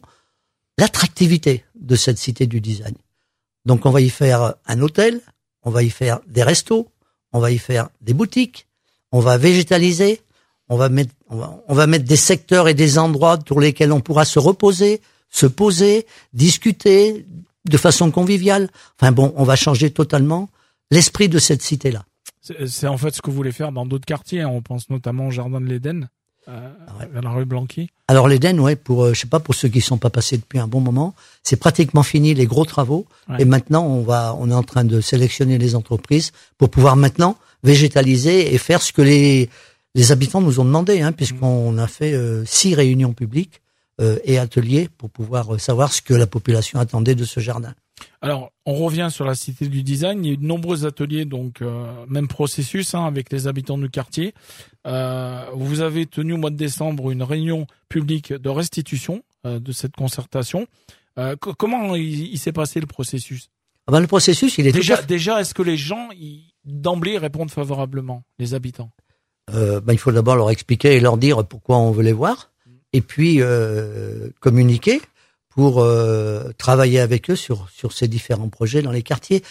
l'attractivité 0.78 1.64
de 1.78 1.96
cette 1.96 2.18
cité 2.18 2.46
du 2.46 2.60
design. 2.60 2.94
Donc 3.66 3.84
on 3.86 3.90
va 3.90 4.00
y 4.00 4.08
faire 4.08 4.54
un 4.66 4.80
hôtel, 4.80 5.20
on 5.62 5.70
va 5.70 5.82
y 5.82 5.90
faire 5.90 6.20
des 6.26 6.42
restos, 6.42 6.88
on 7.32 7.40
va 7.40 7.50
y 7.50 7.58
faire 7.58 7.90
des 8.00 8.14
boutiques, 8.14 8.66
on 9.12 9.20
va 9.20 9.36
végétaliser, 9.36 10.22
on 10.70 10.76
va 10.76 10.88
mettre, 10.88 11.12
on 11.28 11.74
va, 11.74 11.86
mettre 11.86 12.04
des 12.04 12.16
secteurs 12.16 12.68
et 12.68 12.74
des 12.74 12.96
endroits 12.96 13.36
pour 13.38 13.60
lesquels 13.60 13.92
on 13.92 14.00
pourra 14.00 14.24
se 14.24 14.38
reposer, 14.38 15.02
se 15.28 15.46
poser, 15.46 16.06
discuter 16.32 17.26
de 17.68 17.76
façon 17.76 18.10
conviviale. 18.12 18.70
Enfin 18.98 19.10
bon, 19.10 19.34
on 19.36 19.44
va 19.44 19.56
changer 19.56 19.90
totalement 19.90 20.48
l'esprit 20.92 21.28
de 21.28 21.40
cette 21.40 21.60
cité-là. 21.60 22.04
C'est 22.40 22.86
en 22.86 22.96
fait 22.96 23.14
ce 23.14 23.20
que 23.20 23.30
vous 23.30 23.36
voulez 23.36 23.52
faire 23.52 23.72
dans 23.72 23.84
d'autres 23.84 24.06
quartiers. 24.06 24.42
Hein. 24.42 24.48
On 24.48 24.62
pense 24.62 24.88
notamment 24.90 25.26
au 25.26 25.30
jardin 25.32 25.60
de 25.60 25.66
l'Éden, 25.66 26.08
euh, 26.48 26.70
vers 27.12 27.22
la 27.22 27.30
rue 27.30 27.44
Blanqui. 27.44 27.90
Alors 28.06 28.28
l'Éden, 28.28 28.58
ouais, 28.60 28.76
pour 28.76 29.04
euh, 29.04 29.12
je 29.12 29.20
sais 29.20 29.26
pas 29.26 29.40
pour 29.40 29.56
ceux 29.56 29.68
qui 29.68 29.80
sont 29.80 29.98
pas 29.98 30.10
passés 30.10 30.36
depuis 30.36 30.60
un 30.60 30.68
bon 30.68 30.80
moment, 30.80 31.14
c'est 31.42 31.56
pratiquement 31.56 32.04
fini 32.04 32.32
les 32.32 32.46
gros 32.46 32.64
travaux. 32.64 33.06
Et 33.40 33.44
maintenant, 33.44 33.84
on 33.84 34.02
va, 34.02 34.36
on 34.38 34.50
est 34.50 34.54
en 34.54 34.62
train 34.62 34.84
de 34.84 35.00
sélectionner 35.00 35.58
les 35.58 35.74
entreprises 35.74 36.32
pour 36.58 36.70
pouvoir 36.70 36.94
maintenant 36.94 37.36
végétaliser 37.64 38.54
et 38.54 38.58
faire 38.58 38.82
ce 38.82 38.92
que 38.92 39.02
les 39.02 39.50
les 39.94 40.12
habitants 40.12 40.40
nous 40.40 40.60
ont 40.60 40.64
demandé, 40.64 41.00
hein, 41.00 41.12
puisqu'on 41.12 41.76
a 41.78 41.86
fait 41.86 42.14
euh, 42.14 42.44
six 42.44 42.74
réunions 42.74 43.12
publiques 43.12 43.60
euh, 44.00 44.18
et 44.24 44.38
ateliers 44.38 44.88
pour 44.96 45.10
pouvoir 45.10 45.54
euh, 45.54 45.58
savoir 45.58 45.92
ce 45.92 46.00
que 46.00 46.14
la 46.14 46.26
population 46.26 46.78
attendait 46.78 47.14
de 47.14 47.24
ce 47.24 47.40
jardin. 47.40 47.74
Alors, 48.22 48.52
on 48.66 48.74
revient 48.74 49.08
sur 49.10 49.24
la 49.24 49.34
cité 49.34 49.68
du 49.68 49.82
design. 49.82 50.24
Il 50.24 50.28
y 50.28 50.30
a 50.30 50.34
eu 50.34 50.36
de 50.38 50.46
nombreux 50.46 50.86
ateliers, 50.86 51.26
donc 51.26 51.62
même 52.08 52.28
processus 52.28 52.94
hein, 52.94 53.04
avec 53.04 53.30
les 53.30 53.46
habitants 53.46 53.76
du 53.76 53.90
quartier. 53.90 54.32
vous 54.86 55.80
avez 55.82 56.06
tenu 56.06 56.32
au 56.32 56.38
mois 56.38 56.48
de 56.48 56.56
décembre 56.56 57.10
une 57.10 57.22
réunion 57.22 57.66
publique 57.90 58.32
de 58.32 58.48
restitution 58.48 59.22
de 59.44 59.72
cette 59.72 59.96
concertation. 59.96 60.66
comment 61.58 61.94
il, 61.94 62.38
s'est 62.38 62.52
passé 62.52 62.80
le 62.80 62.86
processus? 62.86 63.50
Ah 63.86 63.92
ben, 63.92 64.00
Le 64.00 64.06
processus, 64.06 64.56
il 64.56 64.66
est 64.66 64.72
déjà. 64.72 65.02
Déjà, 65.02 65.38
est-ce 65.38 65.52
que 65.52 65.62
les 65.62 65.76
gens 65.76 66.08
d'emblée 66.64 67.18
répondent 67.18 67.50
favorablement, 67.50 68.22
les 68.38 68.54
habitants? 68.54 68.90
Euh, 69.54 69.80
ben, 69.80 69.92
il 69.92 69.98
faut 69.98 70.12
d'abord 70.12 70.36
leur 70.36 70.50
expliquer 70.50 70.96
et 70.96 71.00
leur 71.00 71.16
dire 71.16 71.44
pourquoi 71.46 71.78
on 71.78 71.90
veut 71.90 72.02
les 72.02 72.12
voir, 72.12 72.50
et 72.92 73.00
puis 73.00 73.36
euh, 73.40 74.28
communiquer 74.40 75.00
pour 75.48 75.80
euh, 75.80 76.50
travailler 76.58 77.00
avec 77.00 77.30
eux 77.30 77.36
sur 77.36 77.68
sur 77.70 77.92
ces 77.92 78.08
différents 78.08 78.48
projets 78.48 78.82
dans 78.82 78.92
les 78.92 79.02
quartiers. 79.02 79.42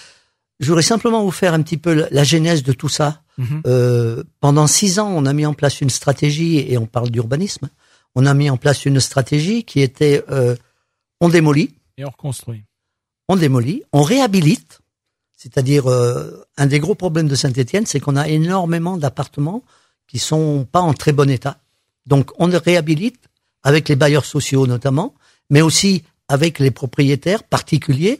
Je 0.60 0.68
voudrais 0.68 0.84
simplement 0.84 1.24
vous 1.24 1.32
faire 1.32 1.54
un 1.54 1.62
petit 1.62 1.78
peu 1.78 2.08
la 2.12 2.24
genèse 2.24 2.64
de 2.64 2.74
tout 2.74 2.90
ça. 2.90 3.22
Mhm. 3.38 4.24
Pendant 4.42 4.68
six 4.68 5.00
ans, 5.00 5.10
on 5.16 5.26
a 5.26 5.32
mis 5.32 5.46
en 5.46 5.54
place 5.54 5.80
une 5.80 5.90
stratégie, 5.90 6.60
et 6.70 6.78
on 6.78 6.86
parle 6.86 7.10
d'urbanisme. 7.10 7.70
On 8.16 8.26
a 8.26 8.34
mis 8.34 8.50
en 8.50 8.58
place 8.58 8.86
une 8.86 9.00
stratégie 9.00 9.64
qui 9.64 9.80
était 9.80 10.22
on 11.22 11.30
démolit 11.30 11.76
et 11.98 12.06
on 12.06 12.10
reconstruit. 12.10 12.64
On 13.28 13.36
démolit, 13.36 13.84
on 13.94 14.02
réhabilite. 14.02 14.80
C'est-à-dire, 15.38 15.88
euh, 15.88 16.46
un 16.58 16.66
des 16.66 16.80
gros 16.80 16.96
problèmes 16.96 17.28
de 17.28 17.36
Saint-Étienne, 17.36 17.86
c'est 17.86 18.00
qu'on 18.00 18.16
a 18.16 18.28
énormément 18.28 18.98
d'appartements 18.98 19.64
qui 20.10 20.20
sont 20.20 20.68
pas 20.70 20.82
en 20.82 20.94
très 20.94 21.14
bon 21.14 21.30
état. 21.30 21.60
Donc 22.06 22.32
on 22.38 22.48
les 22.48 22.58
réhabilite 22.58 23.30
avec 23.64 23.88
les 23.88 23.96
bailleurs 23.96 24.26
sociaux 24.26 24.68
notamment, 24.68 25.14
mais 25.50 25.62
aussi 25.62 26.04
avec 26.28 26.60
les 26.60 26.72
propriétaires 26.72 27.44
particuliers 27.44 28.20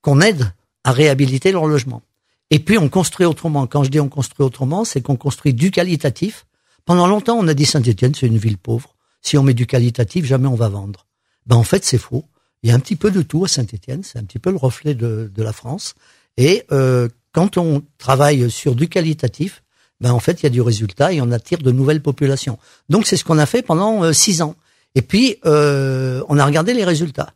qu'on 0.00 0.20
aide 0.20 0.52
à 0.84 0.92
réhabiliter 0.92 1.52
leur 1.52 1.66
logement. 1.66 2.02
Et 2.50 2.60
puis 2.60 2.78
on 2.78 2.88
construit 2.88 3.26
autrement. 3.26 3.66
Quand 3.66 3.84
je 3.84 3.90
dis 3.90 4.00
on 4.00 4.08
construit 4.08 4.46
autrement, 4.46 4.84
c'est 4.84 5.00
qu'on 5.00 5.16
construit 5.16 5.54
du 5.54 5.70
qualitatif. 5.70 6.46
Pendant 6.84 7.06
longtemps, 7.06 7.36
on 7.36 7.48
a 7.48 7.54
dit 7.54 7.66
Saint-Étienne, 7.66 8.14
c'est 8.14 8.26
une 8.26 8.38
ville 8.38 8.58
pauvre. 8.58 8.94
Si 9.22 9.36
on 9.38 9.42
met 9.42 9.54
du 9.54 9.66
qualitatif, 9.66 10.24
jamais 10.24 10.48
on 10.48 10.54
va 10.54 10.68
vendre. 10.68 11.06
Ben 11.46 11.56
en 11.56 11.64
fait, 11.64 11.84
c'est 11.84 11.98
faux. 11.98 12.24
Il 12.62 12.68
y 12.68 12.72
a 12.72 12.76
un 12.76 12.78
petit 12.78 12.96
peu 12.96 13.10
de 13.10 13.22
tout 13.22 13.44
à 13.44 13.48
Saint-Étienne. 13.48 14.02
C'est 14.04 14.18
un 14.18 14.24
petit 14.24 14.38
peu 14.38 14.50
le 14.50 14.56
reflet 14.56 14.94
de, 14.94 15.30
de 15.34 15.42
la 15.42 15.52
France. 15.52 15.94
Et 16.36 16.64
euh, 16.72 17.08
quand 17.32 17.56
on 17.56 17.82
travaille 17.98 18.50
sur 18.50 18.74
du 18.74 18.88
qualitatif, 18.88 19.63
ben 20.00 20.12
en 20.12 20.20
fait 20.20 20.40
il 20.40 20.44
y 20.44 20.46
a 20.46 20.50
du 20.50 20.60
résultat 20.60 21.12
et 21.12 21.20
on 21.20 21.30
attire 21.30 21.58
de 21.58 21.70
nouvelles 21.70 22.02
populations. 22.02 22.58
Donc 22.88 23.06
c'est 23.06 23.16
ce 23.16 23.24
qu'on 23.24 23.38
a 23.38 23.46
fait 23.46 23.62
pendant 23.62 24.02
euh, 24.04 24.12
six 24.12 24.42
ans. 24.42 24.54
Et 24.94 25.02
puis 25.02 25.36
euh, 25.46 26.22
on 26.28 26.38
a 26.38 26.44
regardé 26.44 26.74
les 26.74 26.84
résultats. 26.84 27.32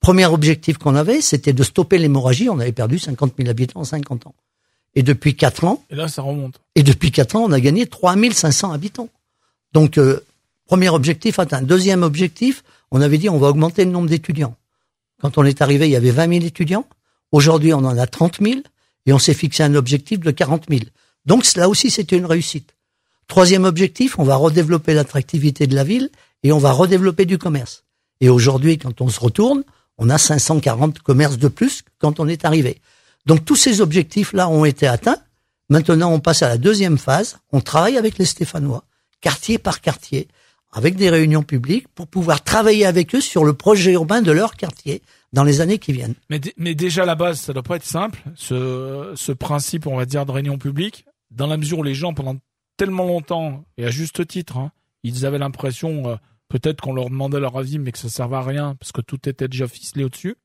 Premier 0.00 0.26
objectif 0.26 0.76
qu'on 0.76 0.96
avait, 0.96 1.20
c'était 1.20 1.52
de 1.52 1.62
stopper 1.62 1.98
l'hémorragie. 1.98 2.50
On 2.50 2.58
avait 2.58 2.72
perdu 2.72 2.98
50 2.98 3.34
000 3.38 3.48
habitants 3.48 3.80
en 3.80 3.84
50 3.84 4.26
ans. 4.26 4.34
Et 4.94 5.02
depuis 5.02 5.34
quatre 5.34 5.64
ans. 5.64 5.82
Et 5.90 5.94
là 5.94 6.08
ça 6.08 6.22
remonte. 6.22 6.60
Et 6.74 6.82
depuis 6.82 7.10
quatre 7.10 7.36
ans, 7.36 7.44
on 7.44 7.52
a 7.52 7.60
gagné 7.60 7.86
3500 7.86 8.72
habitants. 8.72 9.08
Donc 9.72 9.98
euh, 9.98 10.20
premier 10.66 10.90
objectif 10.90 11.38
atteint. 11.38 11.62
Deuxième 11.62 12.02
objectif, 12.02 12.64
on 12.90 13.00
avait 13.00 13.18
dit 13.18 13.28
on 13.28 13.38
va 13.38 13.48
augmenter 13.48 13.84
le 13.84 13.90
nombre 13.90 14.08
d'étudiants. 14.08 14.56
Quand 15.20 15.38
on 15.38 15.44
est 15.44 15.62
arrivé, 15.62 15.88
il 15.88 15.92
y 15.92 15.96
avait 15.96 16.10
20 16.10 16.34
000 16.34 16.44
étudiants. 16.44 16.86
Aujourd'hui, 17.32 17.72
on 17.72 17.78
en 17.78 17.96
a 17.96 18.06
30 18.06 18.40
000 18.42 18.60
et 19.06 19.12
on 19.12 19.18
s'est 19.18 19.34
fixé 19.34 19.62
un 19.62 19.74
objectif 19.74 20.20
de 20.20 20.30
40 20.30 20.66
000. 20.68 20.82
Donc 21.26 21.44
là 21.54 21.68
aussi, 21.68 21.90
c'était 21.90 22.16
une 22.16 22.26
réussite. 22.26 22.74
Troisième 23.28 23.64
objectif, 23.64 24.18
on 24.18 24.24
va 24.24 24.36
redévelopper 24.36 24.94
l'attractivité 24.94 25.66
de 25.66 25.74
la 25.74 25.84
ville 25.84 26.10
et 26.42 26.52
on 26.52 26.58
va 26.58 26.72
redévelopper 26.72 27.24
du 27.24 27.38
commerce. 27.38 27.84
Et 28.20 28.28
aujourd'hui, 28.28 28.78
quand 28.78 29.00
on 29.00 29.08
se 29.08 29.20
retourne, 29.20 29.64
on 29.98 30.10
a 30.10 30.18
540 30.18 31.00
commerces 31.00 31.38
de 31.38 31.48
plus 31.48 31.82
quand 31.98 32.20
on 32.20 32.28
est 32.28 32.44
arrivé. 32.44 32.80
Donc 33.26 33.44
tous 33.44 33.56
ces 33.56 33.80
objectifs-là 33.80 34.48
ont 34.48 34.64
été 34.64 34.86
atteints. 34.86 35.18
Maintenant, 35.70 36.12
on 36.12 36.20
passe 36.20 36.42
à 36.42 36.48
la 36.48 36.58
deuxième 36.58 36.98
phase. 36.98 37.38
On 37.52 37.60
travaille 37.60 37.96
avec 37.96 38.18
les 38.18 38.26
Stéphanois, 38.26 38.84
quartier 39.22 39.56
par 39.58 39.80
quartier, 39.80 40.28
avec 40.72 40.96
des 40.96 41.08
réunions 41.08 41.42
publiques 41.42 41.88
pour 41.94 42.06
pouvoir 42.06 42.44
travailler 42.44 42.84
avec 42.84 43.14
eux 43.14 43.20
sur 43.20 43.44
le 43.44 43.54
projet 43.54 43.92
urbain 43.92 44.20
de 44.20 44.32
leur 44.32 44.56
quartier 44.56 45.00
dans 45.32 45.44
les 45.44 45.62
années 45.62 45.78
qui 45.78 45.92
viennent. 45.92 46.14
Mais, 46.28 46.40
mais 46.58 46.74
déjà 46.74 47.04
à 47.04 47.06
la 47.06 47.14
base, 47.14 47.40
ça 47.40 47.52
doit 47.54 47.62
pas 47.62 47.76
être 47.76 47.86
simple, 47.86 48.22
ce, 48.36 49.12
ce 49.16 49.32
principe, 49.32 49.86
on 49.86 49.96
va 49.96 50.04
dire, 50.04 50.26
de 50.26 50.32
réunion 50.32 50.58
publique 50.58 51.06
dans 51.34 51.46
la 51.46 51.56
mesure 51.56 51.78
où 51.78 51.82
les 51.82 51.94
gens, 51.94 52.14
pendant 52.14 52.36
tellement 52.76 53.04
longtemps, 53.04 53.64
et 53.76 53.84
à 53.84 53.90
juste 53.90 54.26
titre, 54.26 54.56
hein, 54.56 54.72
ils 55.02 55.26
avaient 55.26 55.38
l'impression 55.38 56.08
euh, 56.08 56.16
peut-être 56.48 56.80
qu'on 56.80 56.94
leur 56.94 57.10
demandait 57.10 57.40
leur 57.40 57.56
avis, 57.56 57.78
mais 57.78 57.92
que 57.92 57.98
ça 57.98 58.08
servait 58.08 58.36
à 58.36 58.42
rien 58.42 58.74
parce 58.76 58.92
que 58.92 59.00
tout 59.00 59.28
était 59.28 59.48
déjà 59.48 59.68
ficelé 59.68 60.04
au-dessus. 60.04 60.36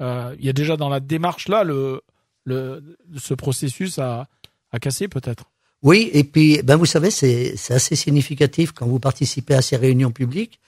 Euh, 0.00 0.34
il 0.38 0.44
y 0.44 0.48
a 0.48 0.52
déjà 0.52 0.76
dans 0.76 0.90
la 0.90 1.00
démarche 1.00 1.48
là 1.48 1.64
le, 1.64 2.02
le 2.44 2.98
ce 3.16 3.32
processus 3.32 3.98
à, 3.98 4.28
à 4.70 4.78
casser 4.78 5.08
peut-être. 5.08 5.50
Oui, 5.82 6.10
et 6.12 6.24
puis 6.24 6.60
ben 6.62 6.76
vous 6.76 6.84
savez 6.84 7.10
c'est 7.10 7.54
assez 7.70 7.96
significatif 7.96 8.72
quand 8.72 8.86
vous 8.86 9.00
participez 9.00 9.54
à 9.54 9.62
ces 9.62 9.76
réunions 9.76 10.10
publiques. 10.10 10.60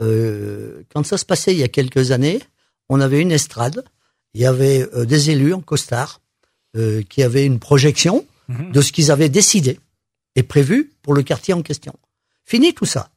Euh, 0.00 0.84
quand 0.92 1.04
ça 1.04 1.18
se 1.18 1.24
passait 1.24 1.52
il 1.52 1.58
y 1.58 1.64
a 1.64 1.68
quelques 1.68 2.12
années, 2.12 2.40
on 2.88 3.00
avait 3.00 3.20
une 3.20 3.32
estrade 3.32 3.84
il 4.34 4.42
y 4.42 4.46
avait 4.46 4.86
des 5.06 5.30
élus 5.30 5.54
en 5.54 5.62
costard 5.62 6.20
qui 7.08 7.22
avaient 7.22 7.46
une 7.46 7.58
projection 7.58 8.26
Mhm. 8.48 8.72
de 8.72 8.80
ce 8.80 8.92
qu'ils 8.92 9.10
avaient 9.10 9.28
décidé 9.28 9.80
et 10.36 10.42
prévu 10.42 10.92
pour 11.02 11.14
le 11.14 11.22
quartier 11.22 11.54
en 11.54 11.62
question. 11.62 11.94
Fini 12.44 12.74
tout 12.74 12.84
ça. 12.84 13.10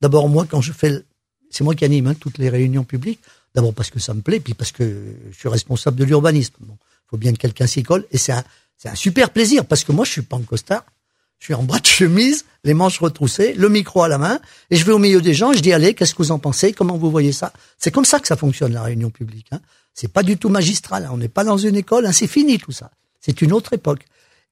D'abord, 0.00 0.28
moi, 0.28 0.46
quand 0.48 0.60
je 0.60 0.72
fais, 0.72 1.02
c'est 1.50 1.64
moi 1.64 1.74
qui 1.74 1.84
anime 1.84 2.06
hein, 2.06 2.14
toutes 2.14 2.38
les 2.38 2.48
réunions 2.48 2.84
publiques. 2.84 3.20
D'abord 3.54 3.74
parce 3.74 3.90
que 3.90 3.98
ça 3.98 4.14
me 4.14 4.20
plaît, 4.20 4.38
puis 4.40 4.54
parce 4.54 4.70
que 4.70 5.14
je 5.32 5.36
suis 5.36 5.48
responsable 5.48 5.96
de 5.96 6.04
l'urbanisme. 6.04 6.54
Bon, 6.60 6.76
faut 7.08 7.16
bien 7.16 7.32
que 7.32 7.38
quelqu'un 7.38 7.66
s'y 7.66 7.82
colle, 7.82 8.04
et 8.12 8.18
c'est 8.18 8.32
un, 8.32 8.44
super 8.94 9.30
plaisir 9.30 9.64
parce 9.64 9.82
que 9.82 9.90
moi, 9.90 10.04
je 10.04 10.12
suis 10.12 10.22
pas 10.22 10.36
en 10.36 10.42
costard. 10.42 10.84
Je 11.40 11.44
suis 11.46 11.54
en 11.54 11.62
bras 11.62 11.78
de 11.78 11.86
chemise, 11.86 12.44
les 12.64 12.74
manches 12.74 12.98
retroussées, 13.00 13.54
le 13.54 13.68
micro 13.68 14.02
à 14.02 14.08
la 14.08 14.18
main, 14.18 14.40
et 14.70 14.76
je 14.76 14.84
vais 14.84 14.92
au 14.92 14.98
milieu 14.98 15.20
des 15.22 15.34
gens. 15.34 15.52
Je 15.52 15.60
dis 15.60 15.72
allez, 15.72 15.94
qu'est-ce 15.94 16.12
que 16.14 16.22
vous 16.22 16.32
en 16.32 16.38
pensez? 16.40 16.72
Comment 16.72 16.96
vous 16.98 17.10
voyez 17.12 17.32
ça? 17.32 17.52
C'est 17.78 17.92
comme 17.92 18.04
ça 18.04 18.18
que 18.20 18.26
ça 18.26 18.36
fonctionne 18.36 18.72
la 18.72 18.82
réunion 18.82 19.10
publique. 19.10 19.46
Hein. 19.52 19.60
C'est 19.94 20.08
pas 20.12 20.22
du 20.24 20.36
tout 20.36 20.48
magistral. 20.48 21.04
hein. 21.04 21.10
On 21.12 21.16
n'est 21.16 21.28
pas 21.28 21.44
dans 21.44 21.56
une 21.56 21.76
école. 21.76 22.12
C'est 22.12 22.26
fini 22.26 22.58
tout 22.58 22.72
ça. 22.72 22.90
C'est 23.20 23.40
une 23.40 23.52
autre 23.52 23.72
époque. 23.72 24.04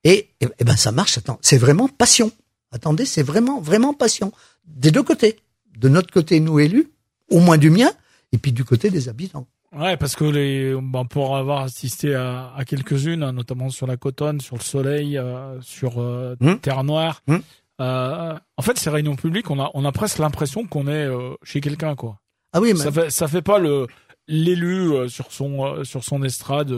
Et, 0.04 0.30
et, 0.40 0.46
et 0.58 0.64
ben 0.64 0.76
ça 0.76 0.92
marche. 0.92 1.18
Attends, 1.18 1.38
c'est 1.42 1.58
vraiment 1.58 1.88
passion. 1.88 2.30
Attendez, 2.72 3.04
c'est 3.04 3.22
vraiment 3.22 3.60
vraiment 3.60 3.94
passion 3.94 4.32
des 4.66 4.90
deux 4.90 5.02
côtés. 5.02 5.38
De 5.76 5.88
notre 5.88 6.12
côté, 6.12 6.40
nous 6.40 6.58
élus, 6.58 6.88
au 7.30 7.40
moins 7.40 7.58
du 7.58 7.70
mien, 7.70 7.90
et 8.32 8.38
puis 8.38 8.52
du 8.52 8.64
côté 8.64 8.90
des 8.90 9.08
habitants. 9.08 9.46
Ouais, 9.76 9.96
parce 9.96 10.16
que 10.16 10.24
les, 10.24 10.74
bon, 10.74 11.04
pour 11.06 11.36
avoir 11.36 11.62
assisté 11.62 12.14
à, 12.14 12.52
à 12.56 12.64
quelques-unes, 12.64 13.22
hein, 13.22 13.32
notamment 13.32 13.68
sur 13.68 13.86
la 13.86 13.96
Cotonne, 13.96 14.40
sur 14.40 14.56
le 14.56 14.62
Soleil, 14.62 15.18
euh, 15.18 15.60
sur 15.60 16.00
euh, 16.00 16.34
Hmm. 16.40 16.54
Terre 16.56 16.82
Noire. 16.84 17.22
Hmm. 17.26 17.38
euh, 17.80 18.38
en 18.56 18.62
fait, 18.62 18.78
ces 18.78 18.90
réunions 18.90 19.16
publiques, 19.16 19.50
on 19.50 19.60
a, 19.60 19.70
on 19.74 19.84
a 19.84 19.92
presque 19.92 20.18
l'impression 20.18 20.66
qu'on 20.66 20.86
est 20.88 21.08
chez 21.42 21.60
quelqu'un, 21.60 21.94
quoi. 21.94 22.18
Ah 22.52 22.60
oui, 22.60 22.72
mais 22.72 22.80
Ça 22.80 22.92
fait, 22.92 23.10
ça 23.10 23.28
fait 23.28 23.42
pas 23.42 23.58
le 23.58 23.86
l'élu 24.28 25.08
sur 25.08 25.30
son 25.30 25.84
sur 25.84 26.02
son 26.02 26.22
estrade 26.24 26.74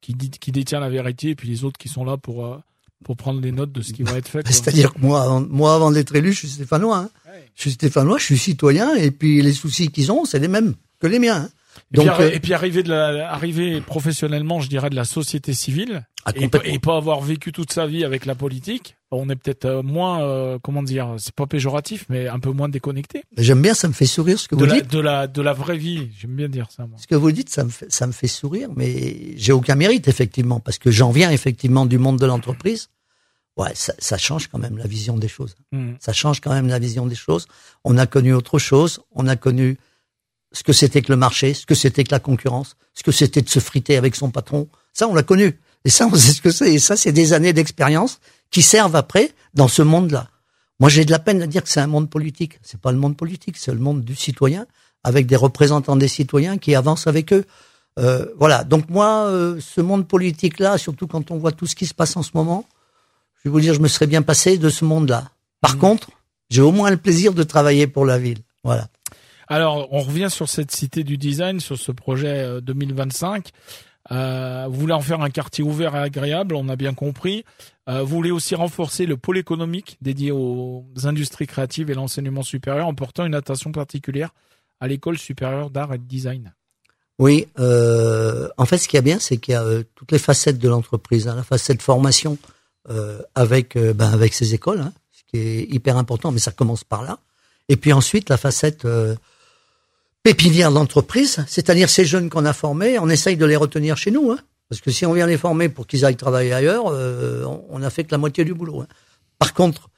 qui 0.00 0.14
dit 0.14 0.30
qui 0.30 0.52
détient 0.52 0.80
la 0.80 0.88
vérité, 0.90 1.30
et 1.30 1.34
puis 1.34 1.48
les 1.48 1.64
autres 1.64 1.78
qui 1.78 1.88
sont 1.88 2.04
là 2.04 2.16
pour 2.16 2.46
euh, 2.46 2.56
pour 3.04 3.16
prendre 3.16 3.40
les 3.40 3.52
notes 3.52 3.72
de 3.72 3.82
ce 3.82 3.92
qui 3.92 4.02
va 4.02 4.18
être 4.18 4.28
fait. 4.28 4.46
c'est-à-dire 4.50 4.92
que 4.94 5.00
moi, 5.00 5.22
avant, 5.22 5.40
moi, 5.40 5.74
avant 5.74 5.90
d'être 5.90 6.14
élu, 6.14 6.32
je 6.32 6.38
suis 6.40 6.48
stéphanois. 6.48 6.98
Hein. 6.98 7.10
Ouais. 7.26 7.48
Je 7.54 7.62
suis 7.62 7.70
stéphanois, 7.72 8.18
je 8.18 8.24
suis 8.24 8.38
citoyen, 8.38 8.94
et 8.94 9.10
puis 9.10 9.40
les 9.42 9.52
soucis 9.52 9.88
qu'ils 9.88 10.12
ont, 10.12 10.24
c'est 10.24 10.38
les 10.38 10.48
mêmes 10.48 10.74
que 11.00 11.06
les 11.06 11.18
miens. 11.18 11.36
hein. 11.44 11.50
Et, 11.92 11.98
puis, 11.98 12.06
Donc, 12.06 12.20
euh, 12.20 12.30
et 12.30 12.38
puis 12.38 12.54
arriver 12.54 12.82
de 12.82 12.90
la, 12.90 13.32
arriver 13.32 13.80
professionnellement, 13.80 14.60
je 14.60 14.68
dirais, 14.68 14.90
de 14.90 14.94
la 14.94 15.04
société 15.04 15.54
civile, 15.54 16.06
ah, 16.24 16.32
et, 16.36 16.48
et 16.64 16.78
pas 16.78 16.96
avoir 16.96 17.20
vécu 17.20 17.50
toute 17.50 17.72
sa 17.72 17.86
vie 17.86 18.04
avec 18.04 18.26
la 18.26 18.36
politique, 18.36 18.96
on 19.10 19.28
est 19.28 19.34
peut-être 19.34 19.64
euh, 19.64 19.82
moins, 19.82 20.22
euh, 20.22 20.58
comment 20.62 20.84
dire, 20.84 21.16
c'est 21.18 21.34
pas 21.34 21.46
péjoratif, 21.46 22.06
mais 22.08 22.28
un 22.28 22.38
peu 22.38 22.50
moins 22.50 22.68
déconnecté 22.68 23.24
J'aime 23.36 23.60
bien, 23.60 23.74
ça 23.74 23.88
me 23.88 23.92
fait 23.92 24.06
sourire 24.06 24.38
ce 24.38 24.46
que 24.46 24.54
de 24.54 24.60
vous 24.60 24.66
la, 24.66 24.74
dites. 24.80 24.90
de 24.90 25.00
la 25.00 25.26
de 25.26 25.42
la 25.42 25.52
vraie 25.52 25.78
vie. 25.78 26.10
J'aime 26.16 26.36
bien 26.36 26.48
dire 26.48 26.68
ça. 26.70 26.86
Moi. 26.86 26.96
Ce 27.00 27.08
que 27.08 27.16
vous 27.16 27.32
dites, 27.32 27.48
ça 27.48 27.64
me 27.64 27.70
fait, 27.70 27.90
ça 27.90 28.06
me 28.06 28.12
fait 28.12 28.28
sourire, 28.28 28.68
mais 28.76 29.36
j'ai 29.36 29.52
aucun 29.52 29.74
mérite, 29.74 30.06
effectivement, 30.06 30.60
parce 30.60 30.78
que 30.78 30.92
j'en 30.92 31.10
viens 31.10 31.30
effectivement 31.30 31.86
du 31.86 31.98
monde 31.98 32.20
de 32.20 32.26
l'entreprise. 32.26 32.88
Ouais, 33.56 33.72
ça, 33.74 33.92
ça 33.98 34.16
change 34.16 34.46
quand 34.46 34.58
même 34.58 34.78
la 34.78 34.86
vision 34.86 35.18
des 35.18 35.28
choses. 35.28 35.56
Hmm. 35.72 35.94
Ça 35.98 36.12
change 36.12 36.40
quand 36.40 36.52
même 36.52 36.68
la 36.68 36.78
vision 36.78 37.06
des 37.06 37.16
choses. 37.16 37.46
On 37.82 37.98
a 37.98 38.06
connu 38.06 38.32
autre 38.32 38.58
chose. 38.58 39.00
On 39.12 39.26
a 39.26 39.34
connu 39.34 39.76
ce 40.52 40.62
que 40.62 40.72
c'était 40.72 41.02
que 41.02 41.12
le 41.12 41.16
marché, 41.16 41.54
ce 41.54 41.66
que 41.66 41.74
c'était 41.74 42.04
que 42.04 42.12
la 42.12 42.18
concurrence, 42.20 42.76
ce 42.94 43.02
que 43.02 43.12
c'était 43.12 43.42
de 43.42 43.48
se 43.48 43.60
friter 43.60 43.96
avec 43.96 44.16
son 44.16 44.30
patron. 44.30 44.68
Ça, 44.92 45.06
on 45.08 45.14
l'a 45.14 45.22
connu. 45.22 45.58
Et 45.84 45.90
ça, 45.90 46.06
on 46.10 46.14
sait 46.14 46.32
ce 46.32 46.40
que 46.42 46.50
c'est. 46.50 46.72
Et 46.74 46.78
ça, 46.78 46.96
c'est 46.96 47.12
des 47.12 47.32
années 47.32 47.52
d'expérience 47.52 48.18
qui 48.50 48.62
servent 48.62 48.96
après 48.96 49.32
dans 49.54 49.68
ce 49.68 49.82
monde-là. 49.82 50.28
Moi, 50.80 50.88
j'ai 50.88 51.04
de 51.04 51.10
la 51.10 51.18
peine 51.18 51.40
à 51.42 51.46
dire 51.46 51.62
que 51.62 51.68
c'est 51.68 51.80
un 51.80 51.86
monde 51.86 52.10
politique. 52.10 52.58
C'est 52.62 52.80
pas 52.80 52.90
le 52.92 52.98
monde 52.98 53.16
politique, 53.16 53.56
c'est 53.58 53.72
le 53.72 53.78
monde 53.78 54.02
du 54.02 54.16
citoyen, 54.16 54.66
avec 55.04 55.26
des 55.26 55.36
représentants 55.36 55.96
des 55.96 56.08
citoyens 56.08 56.58
qui 56.58 56.74
avancent 56.74 57.06
avec 57.06 57.32
eux. 57.32 57.44
Euh, 57.98 58.26
voilà. 58.38 58.64
Donc 58.64 58.88
moi, 58.88 59.26
euh, 59.26 59.58
ce 59.60 59.80
monde 59.80 60.06
politique-là, 60.08 60.78
surtout 60.78 61.06
quand 61.06 61.30
on 61.30 61.38
voit 61.38 61.52
tout 61.52 61.66
ce 61.66 61.74
qui 61.76 61.86
se 61.86 61.94
passe 61.94 62.16
en 62.16 62.22
ce 62.22 62.30
moment, 62.34 62.64
je 63.42 63.48
vais 63.48 63.52
vous 63.52 63.60
dire, 63.60 63.74
je 63.74 63.80
me 63.80 63.88
serais 63.88 64.06
bien 64.06 64.22
passé 64.22 64.58
de 64.58 64.68
ce 64.68 64.84
monde-là. 64.84 65.30
Par 65.60 65.74
Mhm. 65.74 65.80
contre, 65.80 66.10
j'ai 66.50 66.62
au 66.62 66.72
moins 66.72 66.90
le 66.90 66.96
plaisir 66.96 67.32
de 67.34 67.42
travailler 67.42 67.86
pour 67.86 68.04
la 68.04 68.18
ville. 68.18 68.38
Voilà. 68.64 68.88
Alors, 69.50 69.92
on 69.92 70.00
revient 70.00 70.28
sur 70.30 70.48
cette 70.48 70.70
cité 70.70 71.04
du 71.04 71.18
design, 71.18 71.60
sur 71.60 71.76
ce 71.76 71.92
projet 71.92 72.38
euh, 72.38 72.60
2025. 72.62 73.50
Euh, 74.12 74.66
vous 74.70 74.80
voulez 74.80 74.94
en 74.94 75.02
faire 75.02 75.20
un 75.20 75.28
quartier 75.28 75.62
ouvert 75.62 75.94
et 75.94 75.98
agréable, 75.98 76.54
on 76.54 76.68
a 76.70 76.76
bien 76.76 76.94
compris. 76.94 77.44
Euh, 77.88 78.00
vous 78.00 78.16
voulez 78.16 78.30
aussi 78.30 78.54
renforcer 78.54 79.04
le 79.04 79.18
pôle 79.18 79.36
économique 79.36 79.98
dédié 80.00 80.30
aux 80.30 80.86
industries 81.04 81.46
créatives 81.46 81.90
et 81.90 81.94
l'enseignement 81.94 82.42
supérieur 82.42 82.86
en 82.86 82.94
portant 82.94 83.26
une 83.26 83.34
attention 83.34 83.72
particulière 83.72 84.30
à 84.80 84.88
l'école 84.88 85.18
supérieure 85.18 85.70
d'art 85.70 85.92
et 85.92 85.98
de 85.98 86.04
design. 86.04 86.54
Oui, 87.18 87.46
euh, 87.58 88.48
en 88.56 88.64
fait, 88.64 88.78
ce 88.78 88.88
qui 88.88 88.96
est 88.96 89.02
bien, 89.02 89.18
c'est 89.18 89.36
qu'il 89.36 89.52
y 89.52 89.54
a 89.54 89.62
euh, 89.62 89.82
toutes 89.94 90.10
les 90.10 90.18
facettes 90.18 90.58
de 90.58 90.68
l'entreprise, 90.70 91.28
hein, 91.28 91.34
la 91.34 91.42
facette 91.42 91.82
formation 91.82 92.38
euh, 92.88 93.20
avec 93.34 93.76
euh, 93.76 93.92
ben, 93.92 94.10
avec 94.10 94.32
ces 94.32 94.54
écoles, 94.54 94.80
hein, 94.80 94.94
ce 95.12 95.22
qui 95.28 95.38
est 95.38 95.64
hyper 95.64 95.98
important, 95.98 96.32
mais 96.32 96.38
ça 96.38 96.50
commence 96.50 96.82
par 96.82 97.02
là. 97.02 97.18
Et 97.68 97.76
puis 97.76 97.92
ensuite, 97.92 98.30
la 98.30 98.38
facette 98.38 98.86
euh, 98.86 99.14
pépinière 100.22 100.70
de 100.70 100.74
l'entreprise, 100.76 101.44
c'est-à-dire 101.48 101.88
ces 101.88 102.04
jeunes 102.04 102.28
qu'on 102.30 102.44
a 102.44 102.52
formés, 102.52 102.98
on 102.98 103.08
essaye 103.08 103.36
de 103.36 103.46
les 103.46 103.56
retenir 103.56 103.96
chez 103.96 104.10
nous, 104.10 104.30
hein, 104.32 104.38
parce 104.68 104.80
que 104.80 104.90
si 104.90 105.06
on 105.06 105.12
vient 105.12 105.26
les 105.26 105.38
former 105.38 105.68
pour 105.68 105.86
qu'ils 105.86 106.04
aillent 106.04 106.16
travailler 106.16 106.52
ailleurs, 106.52 106.88
euh, 106.88 107.44
on- 107.44 107.64
on 107.70 107.82
a 107.82 107.90
fait 107.90 108.04
que 108.04 108.10
la 108.12 108.18
moitié 108.18 108.44
du 108.44 108.54
boulot. 108.54 108.82
hein. 108.82 108.86
Par 109.38 109.54
contre, 109.54 109.88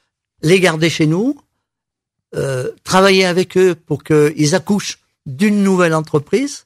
les 0.41 0.59
garder 0.59 0.89
chez 0.89 1.07
nous, 1.07 1.39
euh, 2.35 2.71
travailler 2.83 3.25
avec 3.25 3.57
eux 3.57 3.75
pour 3.75 4.03
qu'ils 4.03 4.55
accouchent 4.55 4.99
d'une 5.25 5.63
nouvelle 5.63 5.93
entreprise, 5.93 6.65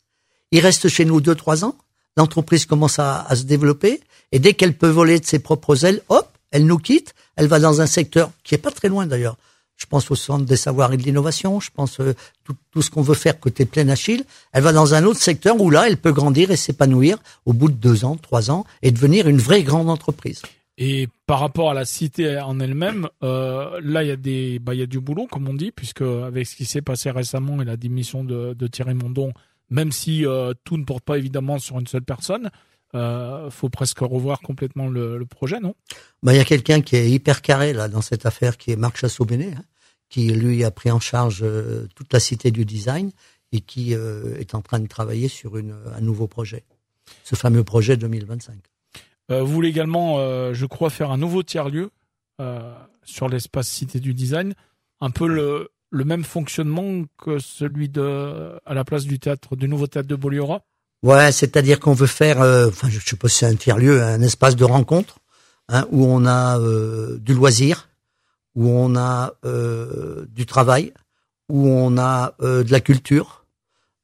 ils 0.51 0.59
restent 0.61 0.87
chez 0.87 1.05
nous 1.05 1.19
deux, 1.21 1.35
trois 1.35 1.65
ans. 1.65 1.75
L'entreprise 2.15 2.65
commence 2.65 2.99
à, 2.99 3.21
à 3.23 3.35
se 3.35 3.43
développer 3.43 3.99
et 4.31 4.39
dès 4.39 4.53
qu'elle 4.53 4.73
peut 4.77 4.87
voler 4.89 5.19
de 5.19 5.25
ses 5.25 5.39
propres 5.39 5.85
ailes, 5.85 6.01
hop, 6.09 6.27
elle 6.51 6.65
nous 6.65 6.77
quitte. 6.79 7.13
Elle 7.35 7.47
va 7.47 7.59
dans 7.59 7.81
un 7.81 7.85
secteur 7.85 8.31
qui 8.43 8.55
est 8.55 8.59
pas 8.59 8.71
très 8.71 8.87
loin 8.87 9.05
d'ailleurs. 9.05 9.37
Je 9.77 9.85
pense 9.85 10.09
au 10.11 10.15
centre 10.15 10.45
des 10.45 10.55
savoirs 10.55 10.91
et 10.91 10.97
de 10.97 11.03
l'innovation. 11.03 11.59
Je 11.59 11.69
pense 11.73 11.99
euh, 11.99 12.15
tout, 12.43 12.81
ce 12.81 12.89
qu'on 12.89 13.03
veut 13.03 13.15
faire 13.15 13.39
côté 13.39 13.65
plein 13.65 13.87
Achille. 13.89 14.25
Elle 14.51 14.63
va 14.63 14.73
dans 14.73 14.95
un 14.95 15.03
autre 15.03 15.19
secteur 15.19 15.61
où 15.61 15.69
là, 15.69 15.87
elle 15.87 15.97
peut 15.97 16.11
grandir 16.11 16.51
et 16.51 16.57
s'épanouir 16.57 17.17
au 17.45 17.53
bout 17.53 17.69
de 17.69 17.75
deux 17.75 18.03
ans, 18.03 18.15
trois 18.17 18.49
ans 18.49 18.65
et 18.81 18.91
devenir 18.91 19.27
une 19.27 19.37
vraie 19.37 19.63
grande 19.63 19.89
entreprise. 19.89 20.41
Et 20.79 21.07
par 21.25 21.39
rapport 21.39 21.71
à 21.71 21.73
la 21.73 21.85
cité 21.85 22.39
en 22.39 22.59
elle-même, 22.59 23.07
euh, 23.23 23.79
là 23.83 24.03
il 24.03 24.09
y 24.09 24.11
a 24.11 24.15
des, 24.15 24.59
bah 24.59 24.75
du 24.75 24.99
boulot 24.99 25.25
comme 25.25 25.47
on 25.47 25.55
dit, 25.55 25.71
puisque 25.71 26.01
avec 26.01 26.45
ce 26.45 26.55
qui 26.55 26.65
s'est 26.65 26.83
passé 26.83 27.09
récemment 27.09 27.59
et 27.61 27.65
la 27.65 27.77
démission 27.77 28.23
de, 28.23 28.53
de 28.53 28.67
Thierry 28.67 28.93
Mondon, 28.93 29.33
même 29.71 29.91
si 29.91 30.25
euh, 30.25 30.53
tout 30.63 30.77
ne 30.77 30.83
porte 30.83 31.03
pas 31.03 31.17
évidemment 31.17 31.57
sur 31.57 31.79
une 31.79 31.87
seule 31.87 32.03
personne, 32.03 32.51
euh, 32.95 33.49
faut 33.49 33.69
presque 33.69 33.99
revoir 33.99 34.41
complètement 34.41 34.87
le, 34.87 35.17
le 35.17 35.25
projet, 35.25 35.59
non? 35.59 35.75
Ben, 36.23 36.33
il 36.33 36.37
y 36.37 36.41
a 36.41 36.45
quelqu'un 36.45 36.81
qui 36.81 36.95
est 36.95 37.09
hyper 37.09 37.41
carré 37.41 37.73
là 37.73 37.87
dans 37.87 38.01
cette 38.01 38.25
affaire, 38.25 38.57
qui 38.57 38.71
est 38.71 38.75
Marc 38.75 38.97
Chassot-Bénet, 38.97 39.53
hein, 39.57 39.63
qui 40.09 40.29
lui 40.29 40.63
a 40.63 40.71
pris 40.71 40.91
en 40.91 40.99
charge 40.99 41.39
euh, 41.43 41.87
toute 41.95 42.13
la 42.13 42.19
cité 42.19 42.51
du 42.51 42.65
design 42.65 43.11
et 43.51 43.61
qui 43.61 43.93
euh, 43.93 44.37
est 44.39 44.55
en 44.55 44.61
train 44.61 44.79
de 44.79 44.87
travailler 44.87 45.27
sur 45.27 45.57
une, 45.57 45.75
un 45.95 46.01
nouveau 46.01 46.27
projet, 46.27 46.63
ce 47.23 47.35
fameux 47.35 47.63
projet 47.63 47.97
2025. 47.97 48.55
Euh, 49.31 49.41
vous 49.43 49.51
voulez 49.51 49.69
également, 49.69 50.17
je 50.53 50.65
crois, 50.65 50.89
faire 50.89 51.11
un 51.11 51.17
nouveau 51.17 51.43
tiers-lieu 51.43 51.91
euh, 52.39 52.71
sur 53.03 53.29
l'espace 53.29 53.67
Cité 53.67 53.99
du 53.99 54.13
Design, 54.13 54.53
un 55.01 55.09
peu 55.09 55.27
le, 55.27 55.69
le 55.89 56.03
même 56.03 56.23
fonctionnement 56.23 57.03
que 57.17 57.39
celui 57.39 57.89
de 57.89 58.59
à 58.63 58.75
la 58.75 58.83
place 58.83 59.05
du 59.05 59.17
théâtre 59.17 59.55
du 59.55 59.67
nouveau 59.67 59.87
théâtre 59.87 60.07
de 60.07 60.15
Boliora. 60.15 60.63
Ouais, 61.03 61.31
c'est-à-dire 61.31 61.79
qu'on 61.79 61.93
veut 61.93 62.07
faire, 62.07 62.41
euh, 62.41 62.69
enfin, 62.69 62.89
je 62.89 62.99
si 62.99 63.15
c'est 63.29 63.45
un 63.45 63.55
tiers-lieu, 63.55 64.01
un 64.01 64.21
espace 64.21 64.55
de 64.55 64.63
rencontre 64.63 65.19
hein, 65.69 65.85
où 65.91 66.05
on 66.05 66.25
a 66.25 66.59
euh, 66.59 67.17
du 67.19 67.33
loisir, 67.33 67.87
où 68.55 68.69
on 68.69 68.95
a 68.95 69.33
euh, 69.45 70.25
du 70.29 70.45
travail, 70.45 70.93
où 71.49 71.67
on 71.67 71.97
a 71.97 72.33
euh, 72.41 72.63
de 72.63 72.71
la 72.71 72.79
culture, 72.79 73.45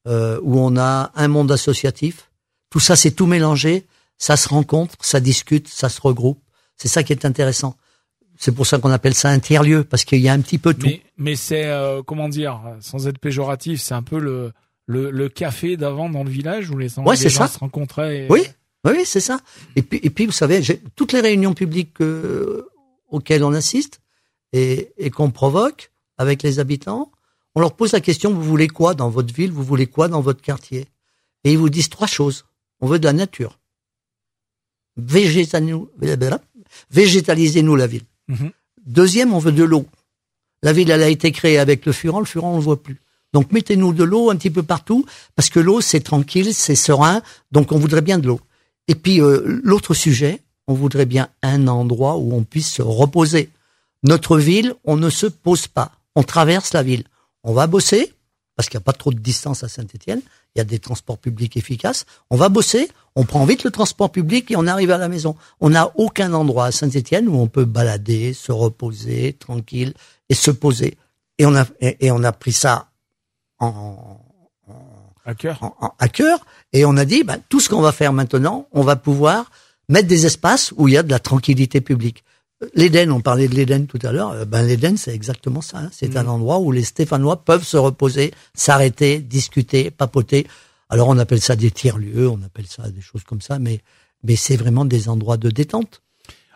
euh, 0.07 0.39
où 0.43 0.59
on 0.59 0.77
a 0.77 1.11
un 1.15 1.27
monde 1.27 1.51
associatif. 1.51 2.29
Tout 2.69 2.79
ça, 2.79 2.95
c'est 2.95 3.11
tout 3.11 3.25
mélangé. 3.25 3.87
Ça 4.17 4.37
se 4.37 4.47
rencontre, 4.47 4.95
ça 5.01 5.19
discute, 5.19 5.67
ça 5.67 5.89
se 5.89 5.99
regroupe. 5.99 6.39
C'est 6.77 6.87
ça 6.87 7.03
qui 7.03 7.11
est 7.11 7.25
intéressant. 7.25 7.75
C'est 8.37 8.51
pour 8.51 8.67
ça 8.67 8.77
qu'on 8.77 8.91
appelle 8.91 9.15
ça 9.15 9.29
un 9.29 9.39
tiers-lieu 9.39 9.83
parce 9.83 10.05
qu'il 10.05 10.19
y 10.19 10.29
a 10.29 10.33
un 10.33 10.41
petit 10.41 10.57
peu 10.57 10.73
tout. 10.73 10.85
Mais, 10.85 11.01
mais 11.17 11.35
c'est 11.35 11.65
euh, 11.65 12.03
comment 12.03 12.29
dire, 12.29 12.59
sans 12.81 13.07
être 13.07 13.19
péjoratif, 13.19 13.81
c'est 13.81 13.93
un 13.93 14.03
peu 14.03 14.19
le 14.19 14.51
le, 14.85 15.11
le 15.11 15.29
café 15.29 15.77
d'avant 15.77 16.09
dans 16.09 16.23
le 16.23 16.29
village 16.29 16.69
où 16.69 16.77
les, 16.77 16.99
Ouais, 16.99 17.15
les 17.15 17.29
gens 17.29 17.47
ça. 17.47 17.47
se 17.47 17.59
rencontraient. 17.59 18.25
et- 18.25 18.27
Oui, 18.29 18.43
oui, 18.85 19.03
c'est 19.05 19.19
ça. 19.21 19.39
Et 19.75 19.81
puis, 19.81 19.99
et 20.03 20.09
puis, 20.09 20.25
vous 20.25 20.31
savez, 20.33 20.61
j'ai- 20.61 20.81
toutes 20.95 21.13
les 21.13 21.21
réunions 21.21 21.53
publiques 21.53 22.01
euh, 22.01 22.67
auxquelles 23.09 23.43
on 23.43 23.53
assiste 23.53 24.01
et, 24.51 24.91
et 24.97 25.09
qu'on 25.09 25.31
provoque 25.31 25.91
avec 26.17 26.43
les 26.43 26.59
habitants, 26.59 27.11
on 27.55 27.61
leur 27.61 27.75
pose 27.75 27.91
la 27.93 28.01
question 28.01 28.33
vous 28.33 28.43
voulez 28.43 28.67
quoi 28.67 28.93
dans 28.93 29.09
votre 29.09 29.33
ville? 29.33 29.51
Vous 29.51 29.63
voulez 29.63 29.87
quoi 29.87 30.07
dans 30.07 30.21
votre 30.21 30.41
quartier? 30.41 30.87
Et 31.43 31.53
ils 31.53 31.57
vous 31.57 31.69
disent 31.69 31.89
trois 31.89 32.07
choses. 32.07 32.45
On 32.81 32.87
veut 32.87 32.99
de 32.99 33.05
la 33.05 33.13
nature. 33.13 33.59
Végétalisez-nous 36.91 37.75
la 37.75 37.87
ville. 37.87 38.03
Mhm. 38.27 38.51
Deuxième, 38.85 39.33
on 39.33 39.39
veut 39.39 39.51
de 39.51 39.63
l'eau. 39.63 39.85
La 40.61 40.73
ville, 40.73 40.89
elle 40.91 41.03
a 41.03 41.09
été 41.09 41.31
créée 41.31 41.57
avec 41.57 41.85
le 41.85 41.91
furan. 41.91 42.19
Le 42.19 42.25
furan, 42.25 42.53
on 42.53 42.57
le 42.57 42.63
voit 42.63 42.81
plus. 42.81 42.99
Donc 43.33 43.51
mettez-nous 43.51 43.93
de 43.93 44.03
l'eau 44.03 44.29
un 44.29 44.35
petit 44.35 44.49
peu 44.49 44.63
partout, 44.63 45.05
parce 45.35 45.49
que 45.49 45.59
l'eau 45.59 45.81
c'est 45.81 46.01
tranquille, 46.01 46.53
c'est 46.53 46.75
serein, 46.75 47.21
donc 47.51 47.71
on 47.71 47.79
voudrait 47.79 48.01
bien 48.01 48.19
de 48.19 48.27
l'eau. 48.27 48.39
Et 48.87 48.95
puis 48.95 49.21
euh, 49.21 49.59
l'autre 49.63 49.93
sujet, 49.93 50.41
on 50.67 50.73
voudrait 50.73 51.05
bien 51.05 51.29
un 51.41 51.67
endroit 51.67 52.17
où 52.17 52.33
on 52.33 52.43
puisse 52.43 52.71
se 52.71 52.81
reposer. 52.81 53.49
Notre 54.03 54.37
ville, 54.37 54.73
on 54.83 54.97
ne 54.97 55.09
se 55.09 55.25
pose 55.25 55.67
pas, 55.67 55.91
on 56.15 56.23
traverse 56.23 56.73
la 56.73 56.83
ville. 56.83 57.03
On 57.43 57.53
va 57.53 57.67
bosser, 57.67 58.13
parce 58.55 58.69
qu'il 58.69 58.77
n'y 58.77 58.83
a 58.83 58.85
pas 58.85 58.93
trop 58.93 59.11
de 59.11 59.19
distance 59.19 59.63
à 59.63 59.67
Saint-Étienne, 59.67 60.21
il 60.55 60.59
y 60.59 60.61
a 60.61 60.65
des 60.65 60.79
transports 60.79 61.17
publics 61.17 61.57
efficaces. 61.57 62.05
On 62.29 62.37
va 62.37 62.49
bosser, 62.49 62.89
on 63.15 63.25
prend 63.25 63.45
vite 63.45 63.63
le 63.63 63.71
transport 63.71 64.11
public 64.11 64.51
et 64.51 64.55
on 64.55 64.67
arrive 64.67 64.91
à 64.91 64.97
la 64.97 65.09
maison. 65.09 65.35
On 65.59 65.71
n'a 65.71 65.91
aucun 65.95 66.33
endroit 66.33 66.65
à 66.65 66.71
Saint-Étienne 66.71 67.27
où 67.27 67.39
on 67.39 67.47
peut 67.47 67.65
balader, 67.65 68.33
se 68.33 68.51
reposer, 68.51 69.33
tranquille 69.33 69.93
et 70.29 70.35
se 70.35 70.51
poser. 70.51 70.97
Et 71.39 71.45
on 71.45 71.55
a 71.55 71.65
et, 71.81 72.11
on 72.11 72.23
a 72.23 72.31
pris 72.31 72.53
ça 72.53 72.89
en, 73.63 74.19
à 75.25 75.35
cœur. 75.35 75.59
à 75.99 76.07
cœur 76.09 76.45
et 76.73 76.85
on 76.85 76.97
a 76.97 77.05
dit 77.05 77.23
ben, 77.23 77.37
tout 77.49 77.59
ce 77.59 77.69
qu'on 77.69 77.81
va 77.81 77.91
faire 77.91 78.13
maintenant, 78.13 78.67
on 78.71 78.81
va 78.81 78.95
pouvoir 78.95 79.51
mettre 79.89 80.07
des 80.07 80.25
espaces 80.25 80.73
où 80.77 80.87
il 80.87 80.95
y 80.95 80.97
a 80.97 81.03
de 81.03 81.11
la 81.11 81.19
tranquillité 81.19 81.81
publique. 81.81 82.23
L'Éden, 82.75 83.11
on 83.11 83.21
parlait 83.21 83.47
de 83.47 83.55
l'Éden 83.55 83.87
tout 83.87 83.99
à 84.03 84.11
l'heure. 84.11 84.31
Euh, 84.31 84.45
ben 84.45 84.63
l'Éden, 84.63 84.95
c'est 84.97 85.13
exactement 85.13 85.61
ça. 85.61 85.79
Hein. 85.79 85.89
C'est 85.91 86.15
un 86.17 86.23
mm. 86.23 86.29
endroit 86.29 86.59
où 86.59 86.71
les 86.71 86.83
Stéphanois 86.83 87.43
peuvent 87.43 87.63
se 87.63 87.77
reposer, 87.77 88.33
s'arrêter, 88.53 89.19
discuter, 89.19 89.91
papoter. 89.91 90.47
Alors 90.89 91.09
on 91.09 91.17
appelle 91.17 91.41
ça 91.41 91.55
des 91.55 91.71
tiers-lieux, 91.71 92.29
on 92.29 92.41
appelle 92.43 92.67
ça 92.67 92.89
des 92.89 93.01
choses 93.01 93.23
comme 93.23 93.41
ça, 93.41 93.59
mais 93.59 93.81
mais 94.23 94.37
c'est 94.37 94.55
vraiment 94.55 94.85
des 94.85 95.09
endroits 95.09 95.37
de 95.37 95.49
détente. 95.49 96.01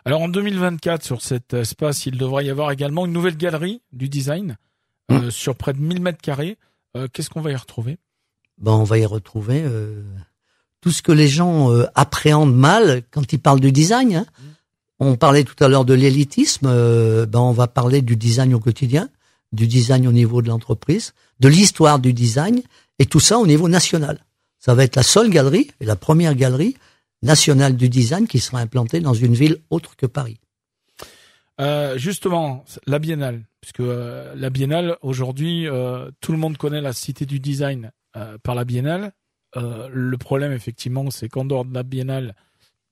Alors 0.04 0.22
en 0.22 0.28
2024, 0.28 1.04
sur 1.04 1.20
cet 1.20 1.52
espace, 1.52 2.06
il 2.06 2.16
devrait 2.16 2.46
y 2.46 2.50
avoir 2.50 2.70
également 2.70 3.04
une 3.04 3.12
nouvelle 3.12 3.36
galerie 3.36 3.82
du 3.92 4.08
design 4.08 4.56
euh, 5.10 5.26
mm. 5.26 5.30
sur 5.30 5.54
près 5.54 5.72
de 5.74 5.80
1000 5.80 6.00
mètres 6.00 6.22
carrés. 6.22 6.56
Euh, 6.96 7.08
qu'est-ce 7.12 7.30
qu'on 7.30 7.40
va 7.40 7.52
y 7.52 7.56
retrouver? 7.56 7.98
Ben 8.58 8.72
on 8.72 8.84
va 8.84 8.98
y 8.98 9.06
retrouver 9.06 9.64
tout 10.80 10.90
ce 10.90 11.00
que 11.00 11.12
les 11.12 11.28
gens 11.28 11.70
appréhendent 11.94 12.56
mal 12.56 13.02
quand 13.12 13.32
ils 13.32 13.38
parlent 13.38 13.60
du 13.60 13.70
design. 13.70 14.16
Hein. 14.16 14.26
Mm. 14.40 14.44
On 15.00 15.16
parlait 15.16 15.44
tout 15.44 15.62
à 15.62 15.68
l'heure 15.68 15.84
de 15.84 15.94
l'élitisme, 15.94 16.66
euh, 16.66 17.24
ben 17.24 17.38
on 17.38 17.52
va 17.52 17.68
parler 17.68 18.02
du 18.02 18.16
design 18.16 18.52
au 18.54 18.58
quotidien, 18.58 19.08
du 19.52 19.68
design 19.68 20.06
au 20.08 20.12
niveau 20.12 20.42
de 20.42 20.48
l'entreprise, 20.48 21.14
de 21.38 21.48
l'histoire 21.48 22.00
du 22.00 22.12
design, 22.12 22.62
et 22.98 23.06
tout 23.06 23.20
ça 23.20 23.38
au 23.38 23.46
niveau 23.46 23.68
national. 23.68 24.24
Ça 24.58 24.74
va 24.74 24.82
être 24.82 24.96
la 24.96 25.04
seule 25.04 25.30
galerie, 25.30 25.70
et 25.80 25.84
la 25.84 25.94
première 25.94 26.34
galerie 26.34 26.76
nationale 27.22 27.76
du 27.76 27.88
design 27.88 28.26
qui 28.26 28.40
sera 28.40 28.58
implantée 28.58 29.00
dans 29.00 29.14
une 29.14 29.34
ville 29.34 29.58
autre 29.70 29.94
que 29.94 30.06
Paris. 30.06 30.40
Euh, 31.60 31.96
justement, 31.96 32.64
la 32.86 32.98
Biennale, 32.98 33.42
puisque 33.60 33.80
euh, 33.80 34.34
la 34.36 34.50
Biennale 34.50 34.96
aujourd'hui, 35.02 35.66
tout 36.20 36.32
le 36.32 36.38
monde 36.38 36.56
connaît 36.56 36.80
la 36.80 36.92
cité 36.92 37.26
du 37.26 37.40
design 37.40 37.92
par 38.42 38.54
la 38.54 38.64
Biennale. 38.64 39.12
le 39.54 40.16
problème, 40.16 40.52
effectivement, 40.52 41.10
c'est 41.10 41.28
qu'en 41.28 41.44
dehors 41.44 41.64
de 41.64 41.74
la 41.74 41.82
Biennale, 41.82 42.34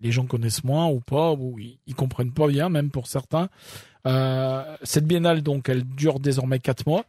les 0.00 0.12
gens 0.12 0.26
connaissent 0.26 0.64
moins 0.64 0.88
ou 0.88 1.00
pas, 1.00 1.32
ou 1.32 1.58
ils, 1.58 1.94
comprennent 1.94 2.32
pas 2.32 2.48
bien, 2.48 2.68
même 2.68 2.90
pour 2.90 3.06
certains. 3.06 3.48
Euh, 4.06 4.76
cette 4.82 5.06
biennale, 5.06 5.42
donc, 5.42 5.68
elle 5.68 5.84
dure 5.84 6.20
désormais 6.20 6.58
quatre 6.58 6.86
mois. 6.86 7.04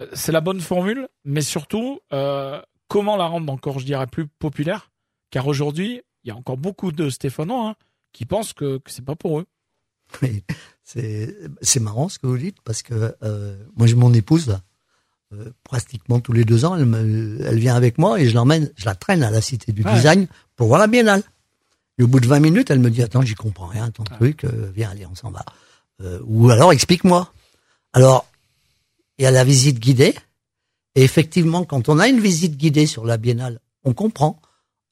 Euh, 0.00 0.06
c'est 0.12 0.32
la 0.32 0.40
bonne 0.40 0.60
formule, 0.60 1.08
mais 1.24 1.40
surtout, 1.40 2.00
euh, 2.12 2.60
comment 2.88 3.16
la 3.16 3.26
rendre 3.26 3.52
encore, 3.52 3.78
je 3.78 3.86
dirais, 3.86 4.06
plus 4.06 4.26
populaire? 4.26 4.90
Car 5.30 5.46
aujourd'hui, 5.46 6.02
il 6.24 6.28
y 6.28 6.30
a 6.30 6.36
encore 6.36 6.58
beaucoup 6.58 6.92
de 6.92 7.10
Stéphanois 7.10 7.70
hein, 7.70 7.74
qui 8.12 8.24
pensent 8.24 8.52
que, 8.52 8.78
que 8.78 8.90
c'est 8.90 9.04
pas 9.04 9.16
pour 9.16 9.40
eux. 9.40 9.46
C'est 10.88 11.36
c'est 11.60 11.80
marrant 11.80 12.08
ce 12.08 12.18
que 12.18 12.26
vous 12.26 12.38
dites 12.38 12.56
parce 12.64 12.82
que 12.82 13.14
moi 13.76 13.86
j'ai 13.86 13.94
mon 13.94 14.14
épouse 14.14 14.48
là, 14.48 14.60
pratiquement 15.62 16.20
tous 16.20 16.32
les 16.32 16.44
deux 16.44 16.64
ans, 16.64 16.76
elle, 16.76 17.44
elle 17.46 17.58
vient 17.58 17.76
avec 17.76 17.98
moi 17.98 18.18
et 18.20 18.26
je 18.26 18.34
l'emmène, 18.34 18.70
je 18.76 18.86
la 18.86 18.94
traîne 18.94 19.22
à 19.22 19.30
la 19.30 19.42
Cité 19.42 19.72
du 19.72 19.82
Design 19.82 20.26
pour 20.56 20.68
voir 20.68 20.80
la 20.80 20.86
biennale. 20.86 21.22
Et 21.98 22.04
au 22.04 22.06
bout 22.06 22.20
de 22.20 22.26
20 22.26 22.40
minutes, 22.40 22.70
elle 22.70 22.78
me 22.78 22.90
dit 22.90 23.02
attends, 23.02 23.22
j'y 23.22 23.34
comprends 23.34 23.66
rien, 23.66 23.90
ton 23.90 24.04
truc, 24.04 24.44
euh, 24.44 24.70
viens, 24.74 24.90
allez, 24.90 25.04
on 25.06 25.14
s'en 25.14 25.30
va. 25.30 25.44
Euh, 26.00 26.20
ou 26.24 26.48
alors 26.50 26.72
explique-moi. 26.72 27.32
Alors, 27.92 28.26
il 29.18 29.24
y 29.24 29.26
a 29.26 29.30
la 29.30 29.44
visite 29.44 29.80
guidée. 29.80 30.14
Et 30.94 31.02
effectivement, 31.02 31.64
quand 31.64 31.88
on 31.88 31.98
a 31.98 32.08
une 32.08 32.20
visite 32.20 32.56
guidée 32.56 32.86
sur 32.86 33.04
la 33.04 33.16
biennale, 33.16 33.60
on 33.84 33.94
comprend 33.94 34.40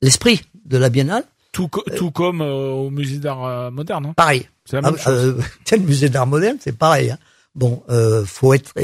l'esprit 0.02 0.42
de 0.64 0.76
la 0.76 0.88
biennale. 0.88 1.24
Tout, 1.56 1.70
tout 1.96 2.10
comme 2.10 2.42
euh, 2.42 2.70
au 2.70 2.90
musée 2.90 3.18
d'art 3.18 3.72
moderne. 3.72 4.06
Hein. 4.06 4.12
Pareil. 4.14 4.48
C'est 4.64 4.76
la 4.76 4.82
même 4.82 4.96
ah, 4.98 5.02
chose. 5.02 5.42
le 5.72 5.78
musée 5.78 6.08
d'art 6.08 6.26
moderne, 6.26 6.58
c'est 6.60 6.76
pareil. 6.76 7.10
Hein. 7.10 7.18
Bon, 7.54 7.82
faut 8.26 8.52
être, 8.52 8.74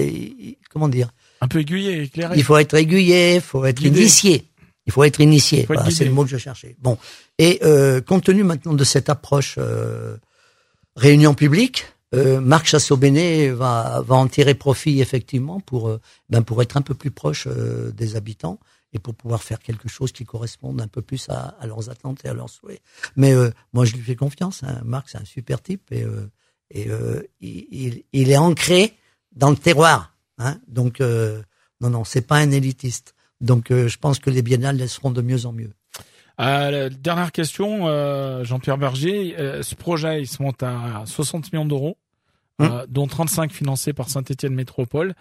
comment 0.71 0.89
dire? 0.89 1.11
Un 1.43 1.49
peu 1.49 1.61
aiguillé, 1.61 2.03
éclairé. 2.05 2.35
Il 2.37 2.45
faut 2.45 2.57
être 2.57 2.75
aiguillé, 2.75 3.41
faut 3.41 3.65
être 3.67 3.83
initié. 3.83 4.49
Il 4.87 4.93
faut 4.93 5.05
être 5.05 5.21
initié. 5.21 5.67
c'est 5.91 6.05
le 6.05 6.11
mot 6.11 6.25
que 6.25 6.31
je 6.31 6.39
cherchais. 6.39 6.77
Bon, 6.81 6.99
et 7.39 7.61
euh, 7.63 8.01
compte 8.01 8.25
tenu 8.25 8.45
maintenant 8.45 8.75
de 8.75 8.85
cette 8.85 9.09
approche 9.09 9.57
euh, 9.59 10.17
réunion 10.97 11.35
publique, 11.35 11.87
euh, 12.15 12.41
Marc 12.41 12.67
Chassot-Bénet 12.67 13.51
va, 13.51 14.03
va 14.07 14.17
en 14.17 14.29
tirer 14.29 14.55
profit 14.55 15.01
effectivement 15.01 15.61
pour, 15.61 15.89
euh, 15.89 16.01
ben 16.29 16.43
pour 16.43 16.63
être 16.63 16.77
un 16.77 16.83
peu 16.83 16.95
plus 16.95 17.11
proche 17.11 17.47
euh, 17.47 17.91
des 17.93 18.17
habitants 18.17 18.59
et 18.93 18.99
pour 18.99 19.15
pouvoir 19.15 19.43
faire 19.43 19.59
quelque 19.59 19.89
chose 19.89 20.13
qui 20.13 20.25
corresponde 20.25 20.81
un 20.81 20.89
peu 20.89 21.03
plus 21.03 21.29
à, 21.29 21.57
à 21.61 21.67
leurs 21.67 21.89
attentes 21.89 22.25
et 22.25 22.29
à 22.29 22.35
leurs 22.35 22.51
souhaits. 22.51 22.81
Mais 23.17 23.33
moi, 23.73 23.85
je 23.85 23.95
lui 23.95 24.03
fais 24.03 24.17
confiance. 24.17 24.63
Hein. 24.63 24.83
Marc, 24.85 25.09
c'est 25.09 25.19
un 25.19 25.25
super 25.25 25.63
type 25.63 25.91
et, 25.93 26.05
et 26.71 26.89
il, 27.41 28.03
il, 28.13 28.31
est 28.31 28.37
ancré 28.37 28.95
dans 29.35 29.51
le 29.51 29.57
terroir. 29.57 30.15
Hein. 30.39 30.59
Donc, 30.69 31.01
non, 31.01 31.91
non, 31.91 32.05
c'est 32.05 32.27
pas 32.27 32.37
un 32.37 32.51
élitiste. 32.51 33.15
Donc, 33.41 33.69
je 33.71 33.97
pense 33.97 34.19
que 34.19 34.29
les 34.29 34.43
biennales 34.43 34.81
elles 34.81 34.89
seront 34.91 35.11
de 35.11 35.23
mieux 35.23 35.47
en 35.47 35.53
mieux. 35.53 35.73
Euh, 36.41 36.89
dernière 36.89 37.33
question, 37.33 37.87
euh, 37.87 38.45
Jean-Pierre 38.45 38.79
Berger. 38.79 39.37
Euh, 39.39 39.63
ce 39.63 39.75
projet, 39.75 40.23
il 40.23 40.27
se 40.27 40.43
monte 40.43 40.63
à 40.63 41.05
60 41.07 41.53
millions 41.53 41.67
d'euros, 41.67 41.99
hum. 42.59 42.71
euh, 42.71 42.87
dont 42.89 43.07
35 43.07 43.53
financés 43.53 43.93
par 43.93 44.09
Saint-Étienne 44.09 44.55
Métropole. 44.55 45.15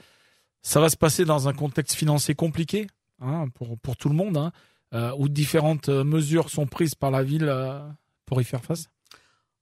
Ça 0.61 0.79
va 0.79 0.89
se 0.89 0.97
passer 0.97 1.25
dans 1.25 1.47
un 1.47 1.53
contexte 1.53 1.95
financier 1.95 2.35
compliqué? 2.35 2.87
Hein, 3.21 3.45
pour 3.53 3.77
pour 3.77 3.95
tout 3.97 4.09
le 4.09 4.15
monde, 4.15 4.37
hein, 4.37 4.51
euh, 4.93 5.11
où 5.17 5.29
différentes 5.29 5.89
mesures 5.89 6.49
sont 6.49 6.65
prises 6.65 6.95
par 6.95 7.11
la 7.11 7.23
ville 7.23 7.53
pour 8.25 8.41
y 8.41 8.43
faire 8.43 8.63
face? 8.63 8.89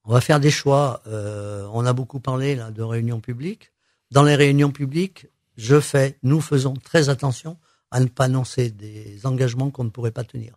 On 0.04 0.12
va 0.12 0.20
faire 0.20 0.40
des 0.40 0.50
choix. 0.50 1.02
on 1.06 1.84
a 1.84 1.92
beaucoup 1.92 2.20
parlé 2.20 2.56
là 2.56 2.70
de 2.70 2.82
réunions 2.82 3.20
publiques. 3.20 3.72
Dans 4.10 4.24
les 4.24 4.34
réunions 4.34 4.72
publiques, 4.72 5.28
je 5.56 5.78
fais, 5.78 6.18
nous 6.22 6.40
faisons 6.40 6.74
très 6.74 7.10
attention 7.10 7.58
à 7.90 8.00
ne 8.00 8.06
pas 8.06 8.24
annoncer 8.24 8.70
des 8.70 9.24
engagements 9.24 9.70
qu'on 9.70 9.84
ne 9.84 9.90
pourrait 9.90 10.10
pas 10.10 10.24
tenir. 10.24 10.54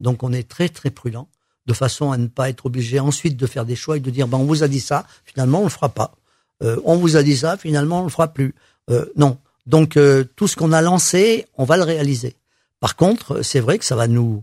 Donc 0.00 0.22
on 0.22 0.32
est 0.32 0.48
très 0.48 0.68
très 0.68 0.90
prudent 0.90 1.28
de 1.66 1.72
façon 1.72 2.10
à 2.10 2.18
ne 2.18 2.26
pas 2.26 2.48
être 2.48 2.66
obligé 2.66 2.98
ensuite 3.00 3.36
de 3.36 3.46
faire 3.46 3.64
des 3.64 3.76
choix 3.76 3.96
et 3.96 4.00
de 4.00 4.10
dire 4.10 4.28
ben 4.28 4.38
on 4.38 4.44
vous 4.44 4.62
a 4.62 4.68
dit 4.68 4.80
ça, 4.80 5.06
finalement 5.24 5.60
on 5.60 5.64
le 5.64 5.70
fera 5.70 5.88
pas. 5.88 6.14
Euh, 6.62 6.80
on 6.84 6.96
vous 6.96 7.16
a 7.16 7.22
dit 7.22 7.36
ça, 7.36 7.56
finalement 7.56 8.00
on 8.00 8.04
le 8.04 8.10
fera 8.10 8.28
plus. 8.28 8.54
Euh, 8.90 9.06
non. 9.16 9.38
Donc 9.66 9.96
euh, 9.96 10.24
tout 10.36 10.48
ce 10.48 10.56
qu'on 10.56 10.72
a 10.72 10.82
lancé, 10.82 11.46
on 11.56 11.64
va 11.64 11.76
le 11.76 11.84
réaliser. 11.84 12.36
Par 12.82 12.96
contre, 12.96 13.42
c'est 13.42 13.60
vrai 13.60 13.78
que 13.78 13.84
ça 13.84 13.96
va 13.96 14.08
nous 14.08 14.42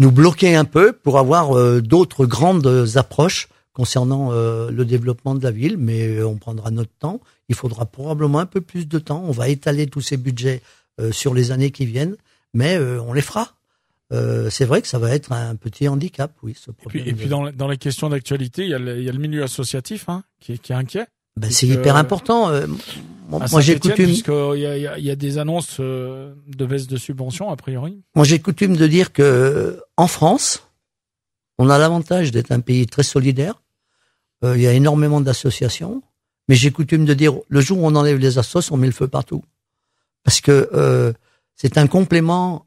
nous 0.00 0.10
bloquer 0.10 0.56
un 0.56 0.64
peu 0.64 0.92
pour 0.92 1.18
avoir 1.18 1.80
d'autres 1.80 2.26
grandes 2.26 2.90
approches 2.96 3.48
concernant 3.72 4.32
le 4.32 4.84
développement 4.84 5.36
de 5.36 5.42
la 5.44 5.52
ville, 5.52 5.76
mais 5.78 6.20
on 6.20 6.36
prendra 6.36 6.72
notre 6.72 6.90
temps. 6.98 7.20
Il 7.48 7.54
faudra 7.54 7.86
probablement 7.86 8.40
un 8.40 8.46
peu 8.46 8.60
plus 8.60 8.88
de 8.88 8.98
temps. 8.98 9.22
On 9.24 9.30
va 9.30 9.48
étaler 9.48 9.86
tous 9.86 10.00
ces 10.00 10.16
budgets 10.16 10.62
sur 11.12 11.32
les 11.32 11.52
années 11.52 11.70
qui 11.70 11.86
viennent, 11.86 12.16
mais 12.54 12.76
on 12.76 13.12
les 13.12 13.22
fera. 13.22 13.54
Euh, 14.12 14.50
c'est 14.50 14.64
vrai 14.64 14.82
que 14.82 14.88
ça 14.88 14.98
va 14.98 15.14
être 15.14 15.32
un 15.32 15.56
petit 15.56 15.88
handicap, 15.88 16.32
oui, 16.42 16.54
ce 16.58 16.70
problème. 16.70 17.08
Et 17.08 17.12
puis, 17.12 17.26
dans, 17.26 17.50
dans, 17.50 17.68
les 17.68 17.78
questions 17.78 18.08
d'actualité, 18.08 18.64
il 18.64 18.70
y, 18.70 18.74
a 18.74 18.78
le, 18.78 18.98
il 18.98 19.04
y 19.04 19.08
a 19.08 19.12
le 19.12 19.18
milieu 19.18 19.42
associatif 19.42 20.08
hein, 20.08 20.24
qui, 20.40 20.58
qui 20.58 20.72
est 20.72 20.76
inquiet. 20.76 21.06
Ben, 21.36 21.50
c'est 21.50 21.66
hyper 21.66 21.96
important. 21.96 22.50
Euh, 22.50 22.66
moi, 23.28 23.60
j'ai 23.60 23.78
coutume. 23.78 24.06
Puisqu'il 24.06 24.60
y 24.60 24.66
a, 24.66 24.78
y, 24.78 24.86
a, 24.86 24.98
y 24.98 25.10
a 25.10 25.16
des 25.16 25.38
annonces 25.38 25.78
euh, 25.80 26.34
de 26.46 26.66
baisse 26.66 26.86
de 26.86 26.96
subventions, 26.96 27.50
a 27.50 27.56
priori. 27.56 28.02
Moi, 28.14 28.24
j'ai 28.24 28.38
coutume 28.38 28.76
de 28.76 28.86
dire 28.86 29.12
que 29.12 29.80
en 29.96 30.06
France, 30.06 30.68
on 31.58 31.68
a 31.68 31.78
l'avantage 31.78 32.30
d'être 32.30 32.52
un 32.52 32.60
pays 32.60 32.86
très 32.86 33.02
solidaire. 33.02 33.60
Il 34.42 34.60
y 34.60 34.66
a 34.66 34.72
énormément 34.72 35.22
d'associations. 35.22 36.02
Mais 36.48 36.54
j'ai 36.54 36.70
coutume 36.70 37.06
de 37.06 37.14
dire, 37.14 37.32
le 37.48 37.60
jour 37.62 37.78
où 37.78 37.86
on 37.86 37.94
enlève 37.94 38.18
les 38.18 38.36
assos, 38.36 38.70
on 38.70 38.76
met 38.76 38.86
le 38.86 38.92
feu 38.92 39.08
partout. 39.08 39.42
Parce 40.22 40.42
que 40.42 41.14
c'est 41.56 41.78
un 41.78 41.86
complément 41.86 42.66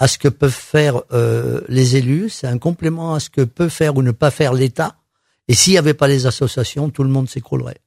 à 0.00 0.08
ce 0.08 0.16
que 0.16 0.28
peuvent 0.28 0.50
faire 0.50 1.02
euh, 1.12 1.60
les 1.68 1.96
élus, 1.96 2.30
c'est 2.30 2.46
un 2.46 2.58
complément 2.58 3.14
à 3.14 3.20
ce 3.20 3.28
que 3.28 3.42
peut 3.42 3.68
faire 3.68 3.96
ou 3.96 4.02
ne 4.02 4.12
pas 4.12 4.30
faire 4.30 4.54
l'État. 4.54 4.96
Et 5.50 5.54
s'il 5.54 5.72
n'y 5.72 5.78
avait 5.78 5.94
pas 5.94 6.06
les 6.06 6.26
associations, 6.26 6.90
tout 6.90 7.02
le 7.02 7.08
monde 7.10 7.28
s'écroulerait. 7.28 7.80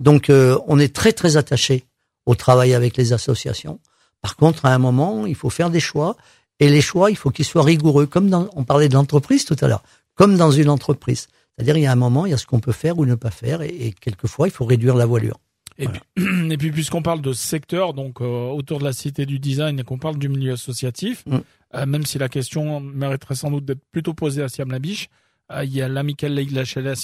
Donc 0.00 0.28
euh, 0.28 0.58
on 0.66 0.78
est 0.78 0.94
très 0.94 1.12
très 1.12 1.38
attaché 1.38 1.86
au 2.26 2.34
travail 2.34 2.74
avec 2.74 2.98
les 2.98 3.14
associations. 3.14 3.80
Par 4.20 4.36
contre, 4.36 4.66
à 4.66 4.74
un 4.74 4.78
moment, 4.78 5.24
il 5.24 5.34
faut 5.34 5.48
faire 5.48 5.70
des 5.70 5.80
choix. 5.80 6.18
Et 6.60 6.68
les 6.68 6.82
choix, 6.82 7.10
il 7.10 7.16
faut 7.16 7.30
qu'ils 7.30 7.46
soient 7.46 7.62
rigoureux. 7.62 8.04
Comme 8.04 8.28
dans, 8.28 8.50
on 8.54 8.64
parlait 8.64 8.90
de 8.90 8.94
l'entreprise 8.94 9.46
tout 9.46 9.56
à 9.62 9.66
l'heure, 9.66 9.82
comme 10.14 10.36
dans 10.36 10.50
une 10.50 10.68
entreprise. 10.68 11.28
C'est-à-dire, 11.54 11.78
il 11.78 11.84
y 11.84 11.86
a 11.86 11.92
un 11.92 11.96
moment, 11.96 12.26
il 12.26 12.32
y 12.32 12.34
a 12.34 12.36
ce 12.36 12.44
qu'on 12.44 12.60
peut 12.60 12.72
faire 12.72 12.98
ou 12.98 13.06
ne 13.06 13.14
pas 13.14 13.30
faire, 13.30 13.62
et, 13.62 13.68
et 13.68 13.92
quelquefois, 13.92 14.46
il 14.48 14.50
faut 14.50 14.66
réduire 14.66 14.94
la 14.94 15.06
voilure. 15.06 15.38
Et, 15.78 15.88
puis, 15.88 16.00
et 16.50 16.56
puis, 16.58 16.70
puisqu'on 16.70 17.02
parle 17.02 17.22
de 17.22 17.32
secteur, 17.32 17.94
donc 17.94 18.20
euh, 18.20 18.50
autour 18.50 18.78
de 18.78 18.84
la 18.84 18.92
cité 18.92 19.24
du 19.24 19.38
design 19.38 19.78
et 19.80 19.84
qu'on 19.84 19.98
parle 19.98 20.18
du 20.18 20.28
milieu 20.28 20.52
associatif, 20.52 21.24
Mm. 21.26 21.38
euh, 21.74 21.86
même 21.86 22.04
si 22.04 22.18
la 22.18 22.28
question 22.28 22.80
mériterait 22.80 23.36
sans 23.36 23.50
doute 23.50 23.64
d'être 23.64 23.84
plutôt 23.90 24.12
posée 24.12 24.42
à 24.42 24.48
Siam 24.48 24.70
Labiche, 24.70 25.08
il 25.50 25.72
y 25.72 25.82
a 25.82 25.88
l'amicale 25.88 26.34
Ligue 26.34 26.50
de 26.50 26.56
la 26.56 26.94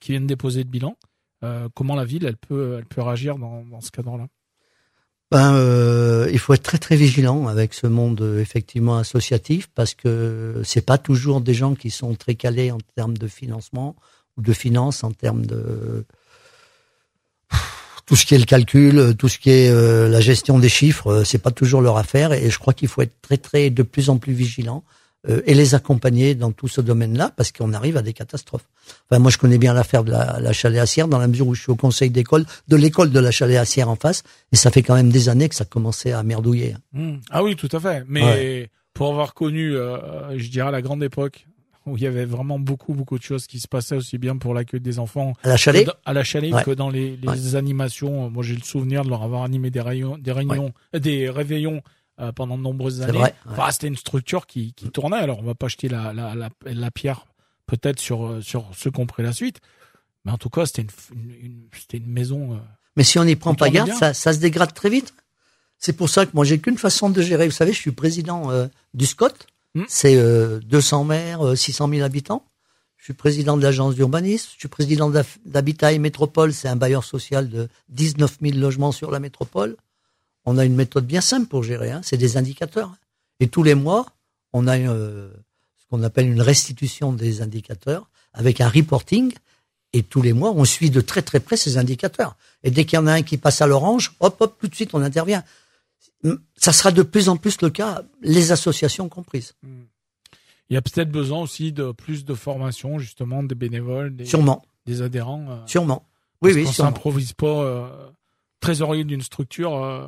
qui 0.00 0.12
vient 0.12 0.20
de 0.20 0.26
déposer 0.26 0.62
le 0.62 0.68
bilan. 0.68 0.96
Euh, 1.44 1.68
comment 1.74 1.94
la 1.94 2.04
ville, 2.04 2.26
elle 2.26 2.36
peut, 2.36 2.76
elle 2.78 2.86
peut 2.86 3.02
réagir 3.02 3.38
dans, 3.38 3.64
dans 3.64 3.80
ce 3.80 3.90
cadre-là? 3.90 4.26
Ben, 5.30 5.54
euh, 5.54 6.28
il 6.32 6.38
faut 6.38 6.54
être 6.54 6.62
très 6.62 6.78
très 6.78 6.96
vigilant 6.96 7.48
avec 7.48 7.74
ce 7.74 7.86
monde 7.86 8.22
euh, 8.22 8.40
effectivement 8.40 8.96
associatif 8.96 9.68
parce 9.74 9.94
que 9.94 10.62
c'est 10.64 10.84
pas 10.84 10.96
toujours 10.96 11.42
des 11.42 11.52
gens 11.52 11.74
qui 11.74 11.90
sont 11.90 12.14
très 12.14 12.34
calés 12.34 12.70
en 12.70 12.78
termes 12.96 13.16
de 13.16 13.28
financement 13.28 13.94
ou 14.38 14.42
de 14.42 14.52
finances, 14.54 15.04
en 15.04 15.12
termes 15.12 15.44
de 15.44 16.06
tout 18.08 18.16
ce 18.16 18.24
qui 18.24 18.34
est 18.34 18.38
le 18.38 18.46
calcul, 18.46 19.14
tout 19.18 19.28
ce 19.28 19.38
qui 19.38 19.50
est 19.50 19.70
euh, 19.70 20.08
la 20.08 20.22
gestion 20.22 20.58
des 20.58 20.70
chiffres, 20.70 21.08
euh, 21.08 21.24
c'est 21.24 21.38
pas 21.38 21.50
toujours 21.50 21.82
leur 21.82 21.98
affaire 21.98 22.32
et 22.32 22.48
je 22.48 22.58
crois 22.58 22.72
qu'il 22.72 22.88
faut 22.88 23.02
être 23.02 23.20
très 23.20 23.36
très 23.36 23.68
de 23.68 23.82
plus 23.82 24.08
en 24.08 24.16
plus 24.16 24.32
vigilant 24.32 24.82
euh, 25.28 25.40
et 25.46 25.54
les 25.54 25.74
accompagner 25.74 26.34
dans 26.34 26.52
tout 26.52 26.68
ce 26.68 26.80
domaine-là 26.80 27.32
parce 27.36 27.50
qu'on 27.50 27.72
arrive 27.72 27.96
à 27.96 28.02
des 28.02 28.12
catastrophes. 28.12 28.68
Enfin, 29.10 29.18
moi 29.18 29.30
je 29.30 29.38
connais 29.38 29.58
bien 29.58 29.74
l'affaire 29.74 30.04
de 30.04 30.10
la, 30.12 30.38
la 30.40 30.52
Chalet-Assière 30.52 31.08
dans 31.08 31.18
la 31.18 31.26
mesure 31.26 31.48
où 31.48 31.54
je 31.54 31.62
suis 31.62 31.72
au 31.72 31.76
conseil 31.76 32.10
d'école 32.10 32.44
de 32.68 32.76
l'école 32.76 33.10
de 33.10 33.18
la 33.18 33.30
Chalet-Assière 33.30 33.88
en 33.88 33.96
face 33.96 34.22
et 34.52 34.56
ça 34.56 34.70
fait 34.70 34.82
quand 34.82 34.94
même 34.94 35.10
des 35.10 35.28
années 35.28 35.48
que 35.48 35.54
ça 35.56 35.64
commençait 35.64 36.12
à 36.12 36.22
merdouiller. 36.22 36.76
Mm. 36.92 37.16
Ah 37.30 37.42
oui, 37.42 37.56
tout 37.56 37.68
à 37.72 37.80
fait. 37.80 38.04
Mais 38.06 38.70
pour 38.94 39.10
avoir 39.10 39.34
connu, 39.34 39.74
euh, 39.76 40.36
je 40.38 40.48
dirais, 40.50 40.70
la 40.70 40.82
grande 40.82 41.02
époque 41.02 41.46
où 41.86 41.96
il 41.96 42.02
y 42.02 42.06
avait 42.06 42.26
vraiment 42.26 42.58
beaucoup, 42.58 42.92
beaucoup 42.92 43.16
de 43.18 43.22
choses 43.22 43.46
qui 43.46 43.60
se 43.60 43.66
passaient 43.66 43.96
aussi 43.96 44.18
bien 44.18 44.36
pour 44.36 44.52
l'accueil 44.52 44.80
des 44.80 44.98
enfants 44.98 45.32
À 45.42 45.48
la 45.48 45.56
Chalet, 45.56 45.84
que 45.86 45.90
dans- 45.90 45.96
à 46.04 46.12
la 46.12 46.22
chalet 46.22 46.52
Ouais. 46.52 46.62
que 46.62 46.70
dans 46.72 46.90
les, 46.90 47.16
les 47.16 47.28
Ouais. 47.28 47.56
animations. 47.56 48.28
Moi, 48.28 48.42
j'ai 48.44 48.54
le 48.54 48.60
souvenir 48.62 49.04
de 49.04 49.08
leur 49.08 49.22
avoir 49.22 49.42
animé 49.42 49.70
des, 49.70 49.80
réunions, 49.80 50.18
des 50.18 50.32
réunions, 50.32 50.72
euh, 50.94 50.98
des 50.98 51.30
réveillons 51.30 51.80
euh, 52.20 52.32
pendant 52.32 52.56
de 52.58 52.62
nombreuses 52.62 53.02
années. 53.02 53.12
vrai. 53.18 53.34
ouais. 53.46 53.52
Enfin, 53.52 53.70
c'était 53.70 53.86
une 53.88 53.96
structure 53.96 54.46
qui, 54.46 54.72
qui 54.74 54.90
tournait. 54.90 55.16
Alors, 55.18 55.38
on 55.38 55.42
va 55.44 55.54
pas 55.54 55.68
jeter 55.68 55.88
la, 55.88 56.12
la, 56.12 56.34
la, 56.34 56.50
la 56.64 56.90
pierre 56.90 57.26
peut-être 57.66 58.00
sur 58.00 58.26
euh, 58.26 58.40
sur 58.40 58.66
ceux 58.76 58.90
qui 58.90 59.00
ont 59.00 59.06
pris 59.06 59.22
la 59.22 59.32
suite, 59.32 59.60
mais 60.24 60.32
en 60.32 60.38
tout 60.38 60.50
cas, 60.50 60.66
c'était 60.66 60.82
une, 60.82 60.88
une, 61.14 61.30
une- 61.44 61.68
c'était 61.78 61.98
une 61.98 62.10
maison. 62.10 62.54
euh, 62.54 62.58
Mais 62.96 63.04
si 63.04 63.18
on 63.18 63.24
n'y 63.24 63.36
prend 63.36 63.54
pas 63.54 63.68
garde, 63.70 63.90
ça, 63.98 64.14
ça 64.14 64.32
se 64.32 64.38
dégrade 64.38 64.72
très 64.74 64.90
vite. 64.90 65.14
C'est 65.78 65.92
pour 65.92 66.08
ça 66.08 66.26
que 66.26 66.32
moi, 66.34 66.44
j'ai 66.44 66.58
qu'une 66.58 66.76
façon 66.78 67.08
de 67.10 67.22
gérer. 67.22 67.46
Vous 67.46 67.52
savez, 67.54 67.72
je 67.72 67.78
suis 67.78 67.92
président 67.92 68.50
euh, 68.50 68.66
du 68.94 69.06
SCOT. 69.06 69.28
Hmm. 69.74 69.84
C'est 69.86 70.16
euh, 70.16 70.58
200 70.64 71.04
maires, 71.04 71.46
euh, 71.46 71.54
600 71.54 71.88
000 71.88 72.02
habitants. 72.02 72.44
Je 72.96 73.04
suis 73.04 73.12
président 73.14 73.56
de 73.56 73.62
l'agence 73.62 73.94
d'urbanisme. 73.94 74.48
Je 74.54 74.58
suis 74.58 74.68
président 74.68 75.08
d'Habitat 75.46 75.92
et 75.92 75.98
Métropole. 76.00 76.52
C'est 76.52 76.66
un 76.68 76.74
bailleur 76.74 77.04
social 77.04 77.48
de 77.48 77.68
19 77.90 78.38
000 78.42 78.56
logements 78.58 78.90
sur 78.90 79.10
la 79.12 79.20
métropole. 79.20 79.76
On 80.50 80.56
a 80.56 80.64
une 80.64 80.74
méthode 80.74 81.06
bien 81.06 81.20
simple 81.20 81.46
pour 81.46 81.62
gérer. 81.62 81.90
Hein. 81.90 82.00
C'est 82.02 82.16
des 82.16 82.36
indicateurs. 82.38 82.90
Et 83.38 83.48
tous 83.48 83.62
les 83.62 83.74
mois, 83.74 84.06
on 84.52 84.66
a 84.66 84.78
euh, 84.78 85.30
ce 85.78 85.84
qu'on 85.90 86.02
appelle 86.02 86.26
une 86.26 86.40
restitution 86.40 87.12
des 87.12 87.42
indicateurs 87.42 88.08
avec 88.32 88.60
un 88.60 88.68
reporting. 88.68 89.32
Et 89.92 90.02
tous 90.02 90.22
les 90.22 90.32
mois, 90.32 90.52
on 90.52 90.64
suit 90.64 90.90
de 90.90 91.00
très 91.02 91.22
très 91.22 91.40
près 91.40 91.56
ces 91.56 91.76
indicateurs. 91.76 92.36
Et 92.62 92.70
dès 92.70 92.84
qu'il 92.86 92.96
y 92.96 93.00
en 93.00 93.06
a 93.06 93.12
un 93.12 93.22
qui 93.22 93.36
passe 93.36 93.60
à 93.60 93.66
l'orange, 93.66 94.12
hop, 94.20 94.36
hop, 94.40 94.56
tout 94.58 94.68
de 94.68 94.74
suite, 94.74 94.94
on 94.94 95.02
intervient. 95.02 95.44
Ça 96.56 96.72
sera 96.72 96.92
de 96.92 97.02
plus 97.02 97.28
en 97.28 97.36
plus 97.36 97.60
le 97.60 97.70
cas, 97.70 98.02
les 98.22 98.50
associations 98.52 99.08
comprises. 99.08 99.54
Il 100.70 100.74
y 100.74 100.76
a 100.76 100.82
peut-être 100.82 101.10
besoin 101.10 101.40
aussi 101.40 101.72
de 101.72 101.92
plus 101.92 102.24
de 102.24 102.34
formation, 102.34 102.98
justement, 102.98 103.42
des 103.42 103.54
bénévoles, 103.54 104.16
des, 104.16 104.24
Sûrement, 104.24 104.64
des 104.86 105.00
adhérents. 105.02 105.46
euh, 105.50 105.66
sûrement. 105.66 106.04
Oui, 106.42 106.52
parce 106.52 106.66
oui, 106.66 106.72
sûrement. 106.72 106.90
s'improvise 106.90 107.32
pas 107.32 107.46
euh, 107.62 107.88
trésorier 108.60 109.04
d'une 109.04 109.22
structure 109.22 109.74
euh, 109.76 110.06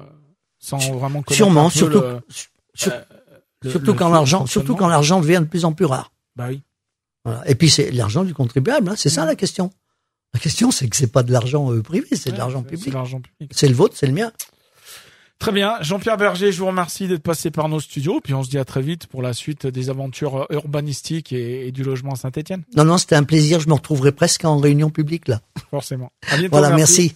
sans 0.60 0.78
vraiment 0.78 1.22
connaître 1.22 1.32
Sûrement, 1.34 1.66
un 1.66 1.70
peu 1.70 1.76
surtout, 1.76 2.00
le- 2.00 2.20
sur- 2.74 2.92
euh, 2.92 3.00
le- 3.62 3.70
surtout 3.70 3.86
le 3.92 3.92
quand 3.94 4.08
l'argent, 4.10 4.46
surtout 4.46 4.76
quand 4.76 4.88
l'argent 4.88 5.20
devient 5.20 5.40
de 5.42 5.48
plus 5.48 5.64
en 5.64 5.72
plus 5.72 5.86
rare. 5.86 6.12
Bah 6.36 6.46
oui. 6.48 6.62
Voilà. 7.24 7.42
Et 7.50 7.54
puis 7.56 7.68
c'est 7.68 7.90
l'argent 7.90 8.22
du 8.24 8.32
contribuable, 8.34 8.88
hein, 8.88 8.94
c'est 8.96 9.10
ça 9.10 9.24
la 9.24 9.34
question. 9.34 9.70
La 10.32 10.38
question, 10.38 10.70
c'est 10.70 10.86
que 10.88 10.94
c'est 10.96 11.10
pas 11.10 11.22
de 11.24 11.32
l'argent 11.32 11.72
euh, 11.72 11.82
privé, 11.82 12.06
c'est 12.12 12.26
de 12.26 12.34
Ouais, 12.34 12.38
l'argent 12.38 12.62
public. 12.62 12.94
l'argent 12.94 13.20
public. 13.20 13.50
C'est 13.52 13.66
le 13.68 13.74
vôtre, 13.74 13.94
c'est 13.96 14.06
le 14.06 14.12
mien. 14.12 14.30
Très 15.40 15.52
bien. 15.52 15.76
Jean-Pierre 15.80 16.18
Berger, 16.18 16.52
je 16.52 16.58
vous 16.60 16.66
remercie 16.66 17.08
d'être 17.08 17.22
passé 17.22 17.50
par 17.50 17.68
nos 17.70 17.80
studios. 17.80 18.20
Puis 18.22 18.34
on 18.34 18.42
se 18.44 18.50
dit 18.50 18.58
à 18.58 18.64
très 18.66 18.82
vite 18.82 19.06
pour 19.06 19.22
la 19.22 19.32
suite 19.32 19.66
des 19.66 19.88
aventures 19.88 20.46
urbanistiques 20.50 21.32
et, 21.32 21.66
et 21.66 21.72
du 21.72 21.82
logement 21.82 22.12
à 22.12 22.16
Saint-Etienne. 22.16 22.62
Non, 22.76 22.84
non, 22.84 22.98
c'était 22.98 23.16
un 23.16 23.24
plaisir. 23.24 23.58
Je 23.58 23.68
me 23.68 23.72
retrouverai 23.72 24.12
presque 24.12 24.44
en 24.44 24.58
réunion 24.58 24.90
publique 24.90 25.28
là. 25.28 25.40
Forcément. 25.70 26.12
À 26.28 26.36
bientôt. 26.36 26.50
Voilà, 26.58 26.76
merci. 26.76 27.14